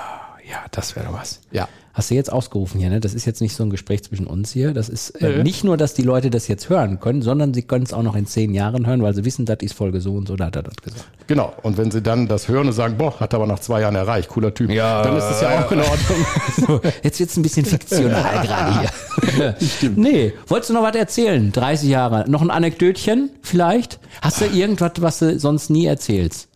Ja, 0.49 0.65
das 0.71 0.95
wäre 0.97 1.07
doch 1.07 1.15
was. 1.15 1.41
Ja. 1.51 1.69
Hast 1.93 2.11
du 2.11 2.15
jetzt 2.15 2.31
ausgerufen 2.31 2.79
hier, 2.79 2.91
ne? 2.91 3.01
Das 3.01 3.15
ist 3.15 3.25
jetzt 3.25 3.41
nicht 3.41 3.57
so 3.57 3.63
ein 3.63 3.71
Gespräch 3.71 4.05
zwischen 4.05 4.27
uns 4.27 4.53
hier. 4.53 4.75
Das 4.75 4.91
ist 4.91 5.11
äh, 5.23 5.43
nicht 5.43 5.65
nur, 5.65 5.79
dass 5.79 5.95
die 5.95 6.03
Leute 6.03 6.29
das 6.29 6.47
jetzt 6.47 6.69
hören 6.69 7.01
können, 7.01 7.23
sondern 7.23 7.55
sie 7.55 7.63
können 7.63 7.85
es 7.85 7.95
auch 7.95 8.03
noch 8.03 8.15
in 8.15 8.27
zehn 8.27 8.53
Jahren 8.53 8.87
hören, 8.87 9.03
weil 9.03 9.15
sie 9.15 9.25
wissen, 9.25 9.47
das 9.47 9.61
ist 9.63 9.73
Folge 9.73 10.03
so 10.03 10.13
und 10.13 10.29
so, 10.29 10.37
da 10.37 10.47
hat 10.47 10.57
er 10.57 10.63
das 10.65 10.77
gesagt. 10.77 11.07
Genau. 11.27 11.55
Und 11.63 11.79
wenn 11.79 11.91
sie 11.91 12.03
dann 12.03 12.29
das 12.29 12.49
hören 12.49 12.67
und 12.67 12.75
sagen, 12.75 12.99
boah, 12.99 13.19
hat 13.19 13.33
aber 13.33 13.47
nach 13.47 13.61
zwei 13.61 13.81
Jahren 13.81 13.95
erreicht, 13.95 14.29
cooler 14.29 14.53
Typ, 14.53 14.69
dann 14.69 15.17
ist 15.17 15.25
es 15.25 15.41
ja 15.41 15.65
auch 15.65 15.73
in 15.73 15.81
Ordnung. 15.81 16.27
So, 16.67 16.81
jetzt 17.03 17.19
wird's 17.19 17.37
ein 17.37 17.43
bisschen 17.43 17.65
fiktional 17.65 18.43
gerade 18.47 18.81
hier. 18.81 19.57
Stimmt. 19.67 19.99
Nee, 19.99 20.35
wolltest 20.49 20.71
du 20.71 20.75
noch 20.75 20.83
was 20.83 20.95
erzählen? 20.95 21.51
30 21.51 21.89
Jahre. 21.89 22.31
Noch 22.31 22.43
ein 22.43 22.51
Anekdötchen 22.51 23.31
vielleicht? 23.43 24.01
Hast 24.21 24.41
du 24.43 24.47
irgendwas, 24.47 24.93
was 25.01 25.19
du 25.19 25.39
sonst 25.39 25.71
nie 25.71 25.87
erzählst? 25.87 26.49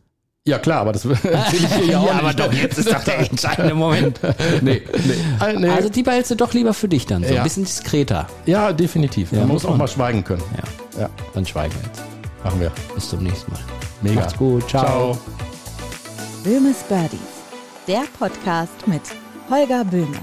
Ja 0.46 0.58
klar, 0.58 0.80
aber 0.80 0.92
das 0.92 1.04
erzähle 1.04 1.36
ich 1.52 1.74
hier 1.74 1.86
ja 1.86 2.00
auch 2.00 2.22
nicht. 2.22 2.62
jetzt 2.62 2.78
ist 2.78 2.90
doch 2.90 3.04
der 3.04 3.18
entscheidende 3.30 3.74
Moment. 3.74 4.20
Nee, 4.62 4.82
nee. 5.42 5.54
Nee. 5.58 5.68
Also 5.68 5.88
die 5.90 6.02
behältst 6.02 6.30
du 6.30 6.34
doch 6.34 6.54
lieber 6.54 6.72
für 6.72 6.88
dich 6.88 7.06
dann, 7.06 7.22
so 7.22 7.32
Ja. 7.34 7.40
ein 7.40 7.44
bisschen 7.44 7.64
diskreter. 7.64 8.26
ja, 8.46 8.72
definitiv. 8.72 9.32
Man 9.32 9.40
Ja, 9.42 9.46
muss 9.46 9.52
muss 9.54 9.64
auch 9.66 9.70
man. 9.70 9.78
mal 9.80 9.88
schweigen 9.88 10.24
können. 10.24 10.42
Ja, 10.96 11.02
Ja, 11.02 11.10
dann 11.34 11.44
schweigen 11.44 11.74
wir 11.74 11.82
jetzt. 11.88 12.02
machen 12.42 12.58
wir. 12.60 12.72
Bis 12.94 13.08
zum 13.10 13.22
nächsten 13.22 13.52
Mal. 13.52 13.60
Mega. 14.02 14.20
Macht's 14.20 14.36
gut. 14.36 14.66
Ciao. 14.68 14.84
Ciao. 14.84 15.18
Böhmes 16.42 16.76
Birdies, 16.88 17.20
der 17.86 18.04
Podcast 18.18 18.86
mit 18.86 19.02
Holger 19.50 19.84
Böhme. 19.84 20.16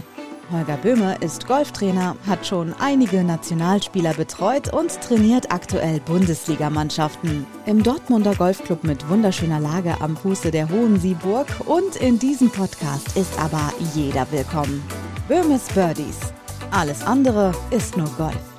Holger 0.52 0.78
Böhme 0.78 1.18
ist 1.20 1.48
Golftrainer, 1.48 2.16
hat 2.26 2.48
schon 2.48 2.74
einige 2.80 3.24
Nationalspieler 3.24 4.14
betreut 4.14 4.74
und 4.74 5.00
trainiert 5.02 5.52
aktuell 5.52 6.00
Bundesligamannschaften. 6.02 7.46
Im 7.66 7.84
Dortmunder 7.84 8.34
Golfclub 8.34 8.84
mit 8.84 9.10
wunderschöner 9.10 9.60
Lage 9.60 10.00
am 10.00 10.16
Fuße 10.16 10.52
der 10.52 10.70
Hohen 10.70 11.00
Sieburg 11.00 11.48
und 11.66 11.98
in 11.98 12.18
diesem 12.18 12.50
Podcast 12.50 13.18
ist 13.18 13.38
aber 13.40 13.74
jeder 13.94 14.26
willkommen. 14.32 14.82
Böhmes 15.28 15.68
Birdies. 15.74 16.20
Alles 16.72 17.06
andere 17.06 17.54
ist 17.72 17.98
nur 17.98 18.10
Golf. 18.18 18.57